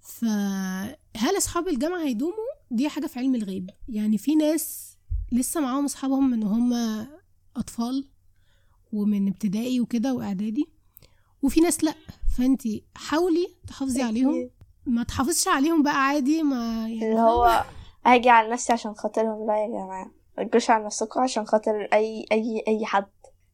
[0.00, 3.70] فهل أصحاب الجامعة هيدوموا؟ دي حاجة في علم الغيب.
[3.88, 4.96] يعني في ناس
[5.32, 6.72] لسه معاهم أصحابهم من هم
[7.56, 8.08] أطفال
[8.92, 10.68] ومن ابتدائي وكده وإعدادي
[11.42, 11.94] وفي ناس لأ.
[12.36, 14.50] فأنتي حاولي تحافظي عليهم.
[14.86, 16.56] ما تحافظش عليهم بقى عادي ما
[16.88, 17.64] يعني اللي هو
[18.06, 20.10] هاجي على نفسي عشان خاطرهم لا يا جماعة.
[20.38, 23.06] متجوش على نفسكم عشان خاطر أي أي أي حد.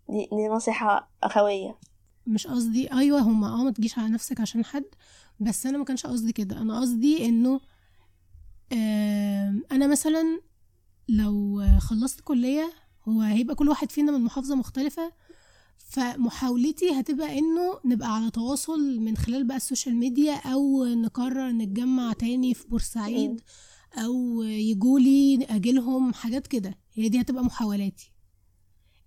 [0.08, 1.78] دي, دي نصيحة أخوية.
[2.26, 4.84] مش قصدي أيوه هما آه ما تجيش على نفسك عشان حد
[5.40, 6.58] بس أنا ما كانش قصدي كده.
[6.62, 7.60] أنا قصدي إنه
[9.72, 10.40] أنا مثلا
[11.08, 12.72] لو خلصت كلية
[13.08, 15.12] هو هيبقى كل واحد فينا من محافظة مختلفة
[15.88, 22.12] فمحاولتي هتبقى إنه نبقى على تواصل من خلال بقى ال social media أو نقرر نتجمع
[22.12, 23.40] تاني في بورسعيد
[23.94, 26.78] أو يجولي أجيلهم حاجات كده.
[26.94, 28.12] هي دي هتبقى محاولاتي.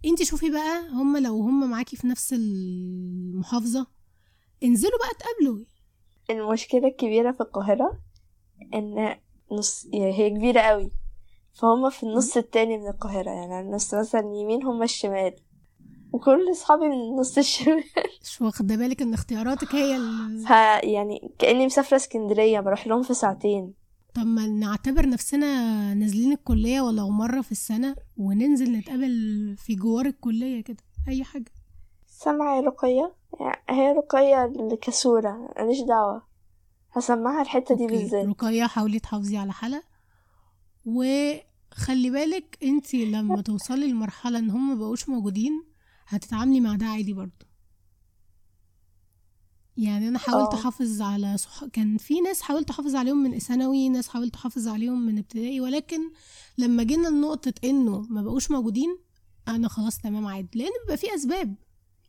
[0.06, 3.88] انتي شوفي بقى هم لو هم معاكي في نفس المحافظة
[4.64, 5.66] انزلوا بقى تقابلوا
[6.30, 8.00] المشكلة الكبيرة في القاهرة
[8.74, 9.16] إن
[9.52, 10.92] نص يعني هي كبيرة قوي.
[11.54, 15.36] فهم في النص التاني من القاهرة يعني النص مثلا يمين هم الشمال.
[16.12, 17.84] وكل أصحابي من النص الشمال.
[18.24, 20.46] مش واخدة بالك إن اختياراتك هي ال...
[20.84, 23.74] يعني كأني مسافرة اسكندرية بروح لهم في ساعتين.
[24.14, 29.10] طب ما نعتبر نفسنا نازلين الكلية ولو مرة في السنة وننزل نتقابل
[29.58, 31.52] في جوار الكلية كده أي حاجة.
[32.08, 36.22] سامعة يا رقية؟ يعني هي رقية الكسولة ماليش دعوة.
[36.94, 38.26] هسمعها الحتة دي بالذات.
[38.26, 39.84] رقية حاولي تحافظي على حالة
[40.86, 45.64] وخلي بالك انتي لما توصلي لمرحلة إن هم مبقوش موجودين
[46.16, 47.46] هتتعاملي مع ده عادي برضه.
[49.78, 50.60] يعني أنا حاولت آه.
[50.60, 51.66] أحافظ على صح...
[51.66, 56.00] كان في ناس حاولت أحافظ عليهم من ثانوي ناس حاولت أحافظ عليهم من ابتدائي ولكن
[56.58, 58.98] لما جينا لنقطة إنه ما بقوش موجودين
[59.48, 60.50] أنا خلاص تمام عادي.
[60.60, 61.56] لأن بيبقى في أسباب.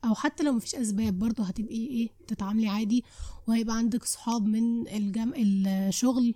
[0.04, 3.04] أو حتى لو مفيش أسباب برضه هتبقي إيه تتعاملي عادي
[3.48, 5.32] وهيبقى عندك صحاب من الجم...
[5.36, 6.34] الشغل.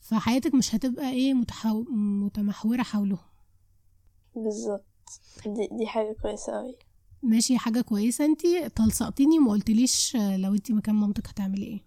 [0.00, 1.82] فحياتك مش هتبقى إيه متحو...
[1.90, 3.18] متمحورة حولهم.
[4.36, 4.91] بالظبط.
[5.46, 6.76] دي, دي حاجة كويسة أوي.
[7.22, 8.24] ماشي حاجة كويسة.
[8.24, 11.84] انتي تلصقتيني وما قلتليش لو انتي مكان مامتك هتعملي إيه.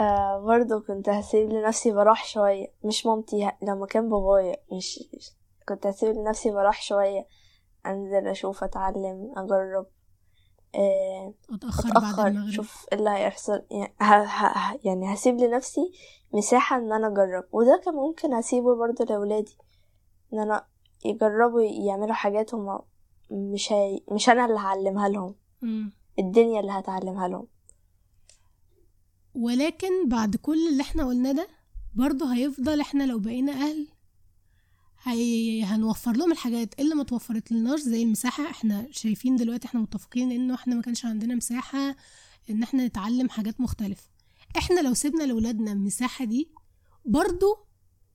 [0.00, 2.72] آه برضه كنت هسيب لنفسي براح شوية.
[2.84, 4.56] مش مامتي ه- لما كان بابايا.
[4.72, 5.00] مش
[5.68, 7.26] كنت هسيب لنفسي براح شوية.
[7.86, 9.86] أنزل أشوف أتعلم أجرب.
[10.74, 12.50] آه أتأخر بعد أتأخر المغرب.
[12.50, 13.62] شوف إيه اللي هيحصل.
[13.70, 14.04] يعني, ه...
[14.04, 14.46] ه...
[14.74, 15.92] ه- يعني هسيب لنفسي
[16.32, 17.44] مساحة إن أنا أجرب.
[17.52, 19.56] وده كان ممكن أسيبه برضه لأولادي.
[20.32, 20.66] إن أنا
[21.04, 22.82] يجربوا يعملوا حاجات هما
[23.30, 24.00] مش هي...
[24.12, 25.34] مش أنا اللي هعلمها لهم.
[25.62, 25.92] مم.
[26.18, 27.46] الدنيا اللي هتعلمها لهم.
[29.34, 31.48] ولكن بعد كل اللي إحنا قلناه ده
[31.94, 33.88] برضه هيفضل إحنا لو بقينا أهل
[35.02, 35.62] هي...
[35.64, 38.50] هنوفر لهم الحاجات اللي ما توفرت لناش زي المساحة.
[38.50, 41.96] إحنا شايفين دلوقتي إحنا متفقين إنه إحنا ما كانش عندنا مساحة
[42.50, 44.08] إن إحنا نتعلم حاجات مختلفة.
[44.58, 46.50] إحنا لو سيبنا لولادنا المساحة دي
[47.04, 47.58] برضه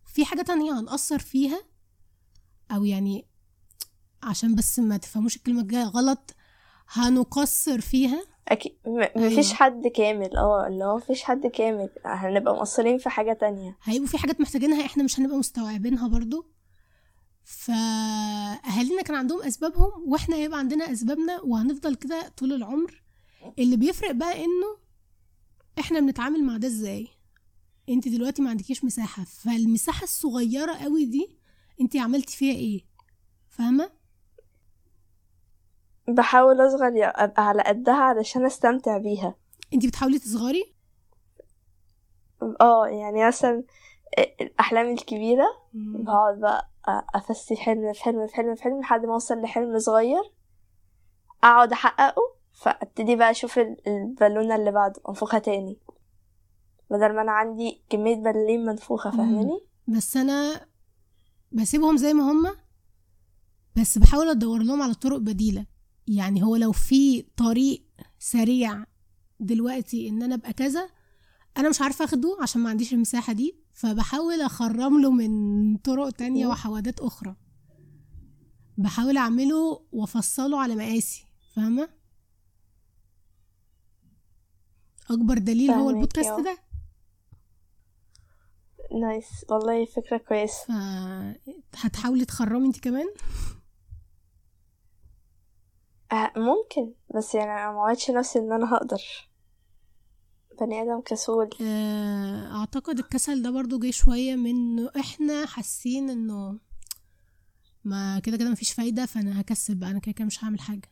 [0.06, 1.62] في حاجة تانية هنأثر فيها
[2.72, 3.26] أو يعني
[4.24, 6.36] عشان بس ما تفهموش الكلمة الجاية غلط
[6.90, 8.74] هنقصر فيها؟ أكيد
[9.16, 9.54] مفيش أيوة.
[9.58, 11.90] حد كامل آه اللي هو مفيش حد كامل.
[12.06, 13.78] هنبقى مقصرين في حاجة تانية.
[13.84, 16.46] هيبقوا في حاجات محتاجينها إحنا مش هنبقى مستوعبينها برضو.
[17.44, 23.04] فأهالينا كان عندهم أسبابهم وإحنا هيبقى عندنا أسبابنا وهنفضل كده طول العمر.
[23.60, 24.78] اللي بيفرق بقى إنه
[25.80, 27.08] إحنا بنتعامل مع ده إزاي؟
[27.90, 29.24] أنت دلوقتي ما عندكيش مساحة.
[29.24, 31.39] فالمساحة الصغيرة قوي دي
[31.82, 32.86] انت عملتي فيها إيه؟
[33.50, 33.90] فاهمة؟
[36.08, 39.36] بحاول أصغر يا- أبقى على قدها علشان أستمتع بيها.
[39.74, 40.74] انت بتحاولي تصغري؟
[42.62, 43.64] آه يعني مثلا
[44.42, 46.70] الأحلام الكبيرة بقعد بقى
[47.16, 50.22] أفسي حلم في حلم في حلم في حلم لحد ما أوصل لحلم صغير.
[51.44, 52.22] أقعد أحققه
[52.54, 55.80] فأبتدي بقى أشوف ال- البالونة اللي بعده أنفخها تاني.
[56.90, 59.18] بدل ما أنا عندي كمية بالين منفوخة مم.
[59.18, 60.66] فاهماني؟ بس أنا
[61.52, 62.56] بسيبهم زي ما هما
[63.76, 65.66] بس بحاول أدور لهم على طرق بديلة
[66.08, 67.84] يعني هو لو في طريق
[68.20, 68.84] سريع
[69.40, 70.90] دلوقتي إن أنا أبقى كذا
[71.58, 76.48] أنا مش عارفة أخده عشان ما عنديش المساحة دي فبحاول أخرم له من طرق تانية.
[76.48, 77.36] وحوادات أخرى
[78.78, 81.26] بحاول أعمله وأفصله على مقاسي
[81.56, 81.90] فاهمة
[85.10, 86.42] أكبر دليل هو البودكاست آه.
[86.44, 86.58] ده
[88.92, 90.66] نايس والله فكرة كويسة.
[91.74, 93.08] فهتحاولي تخرمي انت كمان؟
[96.12, 96.94] آه، ممكن.
[97.16, 99.02] بس يعني أنا موعدش نفسي إن أنا هقدر.
[100.62, 101.50] بني آدم كسول.
[101.62, 106.60] آه، أعتقد الكسل ده برضو جه شوية من انه إحنا حاسين إنه
[107.84, 109.92] ما كده كده مفيش فايدة فأنا هكسل بقى.
[109.92, 110.90] أنا كده كده مش هعمل حاجة.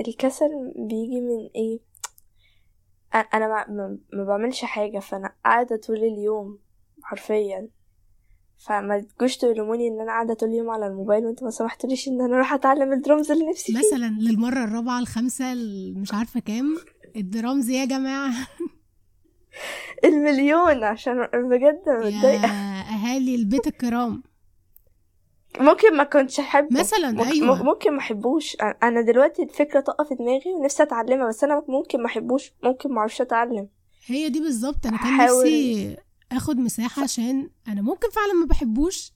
[0.00, 1.80] الكسل بيجي من إيه؟
[3.14, 3.66] أنا ما,
[4.12, 6.58] ما, بعملش حاجة فأنا قاعدة طول اليوم
[7.02, 7.68] حرفيا.
[8.66, 12.34] فما تجوش تلوموني إن أنا قاعدة طول اليوم على الموبايل وانتوا ما سمحتوليش إن أنا
[12.36, 16.76] أروح أتعلم الدرامز اللي نفسي فيه مثلا للمرة الرابعة الخامسة ال- مش عارفة كام
[17.16, 18.32] الدرامز يا جماعة.
[20.04, 22.48] المليون عشان بجد يا متضايقة.
[22.48, 24.22] أهالي البيت الكرام.
[25.60, 26.80] ممكن ما كنتش أحبه.
[26.80, 27.62] مثلا ممكن, أيوه.
[27.62, 28.56] ممكن ما أحبوش.
[28.82, 32.52] أنا دلوقتي الفكرة طاقه في دماغي ونفسي أتعلمها بس أنا ممكن ما أحبوش.
[32.62, 33.68] ممكن ما أعرفش أتعلم.
[34.06, 34.86] هي دي بالظبط.
[34.86, 35.96] أنا كان نفسي
[36.32, 39.12] آخد مساحة عشان أنا ممكن فعلا ما بحبوش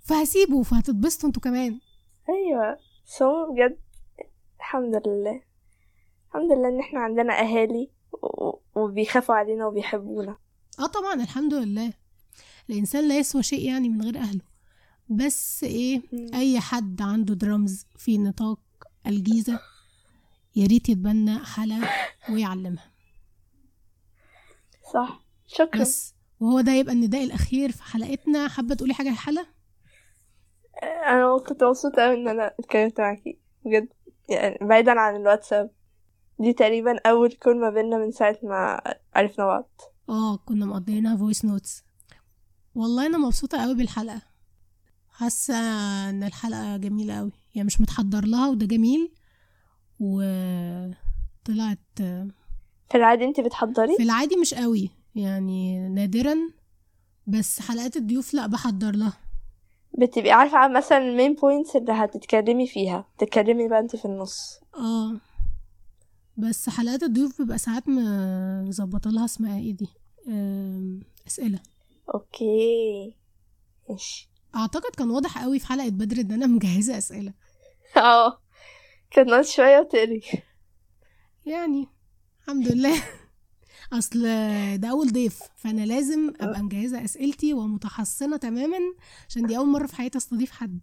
[0.00, 1.80] فهسيبه فهتتبسطوا أنتوا كمان.
[2.28, 2.78] أيوه.
[3.04, 3.78] سو بجد
[4.58, 5.42] الحمد لله.
[6.28, 7.90] الحمد لله إن إحنا عندنا أهالي
[8.74, 10.36] وبيخافوا علينا وبيحبونا.
[10.78, 11.92] آه طبعا الحمد لله.
[12.70, 14.40] الإنسان لا يسوى شيء يعني من غير أهله.
[15.10, 16.02] بس إيه
[16.34, 18.58] أي حد عنده درامز في نطاق
[19.06, 19.60] الجيزة
[20.56, 21.80] يا ريت يتبنى حلا
[22.30, 22.92] ويعلمها.
[24.94, 25.20] صح.
[25.46, 25.80] شكرا.
[25.80, 28.48] بس وهو ده يبقى النداء الأخير في حلقتنا.
[28.48, 29.46] حابة تقولي حاجة يا حلا
[30.82, 33.88] أنا كنت مبسوطة قوي إن أنا اتكلمت معاكي بجد.
[34.28, 35.70] يعني بعيدا عن الواتساب
[36.38, 38.80] دي تقريبا أول كل ما بينا من ساعة ما
[39.14, 39.80] عرفنا بعض.
[40.08, 41.84] آه كنا مقضيينها voice notes
[42.74, 44.22] والله أنا مبسوطة قوي بالحلقة.
[45.18, 45.54] حاسة
[46.10, 49.12] إن الحلقة جميلة قوي يعني مش متحضر لها وده جميل.
[50.00, 50.98] وطلعت
[52.90, 56.34] في العادي انت بتحضري؟ في العادي مش قوي يعني نادرا.
[57.26, 59.18] بس حلقات الضيوف لا بحضر لها.
[59.98, 63.04] بتبقي عارفة مثلا ال main points اللي هتتكلمي فيها.
[63.18, 64.60] تتكلمي بقى انت في النص.
[64.74, 65.20] آه.
[66.36, 69.88] بس حلقات الضيوف بيبقى ساعات مظبطة لها اسمها إيه دي؟
[71.26, 71.58] أسئلة.
[72.14, 73.14] أوكي.
[73.90, 74.28] ماشي.
[74.56, 77.32] أعتقد كان واضح قوي في حلقة بدر إن أنا مجهزة أسئلة.
[77.96, 78.42] آه.
[79.10, 80.22] كان شوية وتقري.
[81.46, 81.88] يعني
[82.40, 83.02] الحمد لله.
[83.92, 84.22] أصل
[84.78, 88.78] ده أول ضيف فأنا لازم أبقى مجهزة أسئلتي ومتحصنة تماما
[89.28, 90.80] عشان دي أول مرة في حياتي أستضيف حد.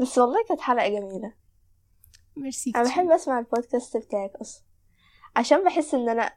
[0.00, 1.34] بس والله كانت حلقة جميلة.
[2.36, 2.84] ميرسي أنا.
[2.84, 4.62] بحب أسمع البودكاست بتاعك أصلا.
[5.36, 6.34] عشان بحس إن أنا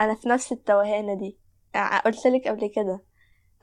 [0.00, 1.38] أنا في نفس التوهانة دي.
[2.04, 3.04] قلت لك قبل كده.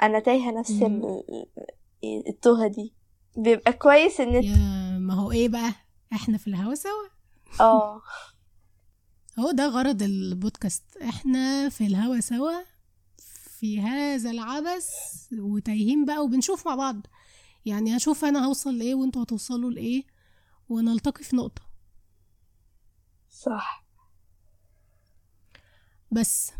[0.03, 0.83] أنا تايهة نفس مم.
[0.83, 2.93] ال- التوهة دي.
[3.37, 5.73] بيبقى كويس إن يا ما هو إيه بقى؟
[6.13, 7.07] إحنا في الهوا سوا؟
[7.61, 8.01] آه.
[9.39, 10.83] هو ده غرض البودكاست.
[10.97, 12.51] إحنا في الهوا سوا
[13.59, 14.89] في هذا العبث
[15.39, 16.95] وتايهين بقى وبنشوف مع بعض.
[17.65, 20.03] يعني هشوف أنا هوصل لإيه وأنتوا هتوصلوا لإيه
[20.69, 21.61] ونلتقي في نقطة.
[23.29, 23.85] صح.
[26.11, 26.51] بس.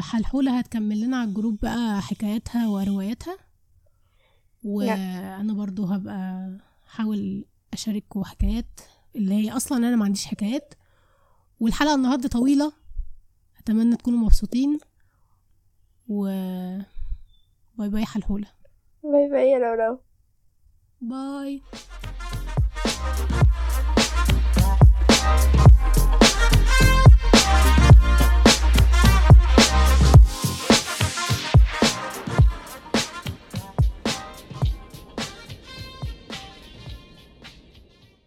[0.00, 3.36] حلحولة هتكمل لنا على الجروب بقى حكاياتها ورواياتها.
[4.64, 6.50] وأنا برضو هبقى
[6.86, 8.80] حاول أشارككم حكايات
[9.16, 10.74] اللي هي أصلا أنا ما عنديش حكايات.
[11.60, 12.72] والحلقة النهاردة طويلة.
[13.58, 14.78] أتمنى تكونوا مبسوطين.
[16.08, 16.24] و
[17.78, 18.46] bye bye حلحولة
[19.02, 20.00] bye bye يا لولو.
[21.00, 21.62] bye.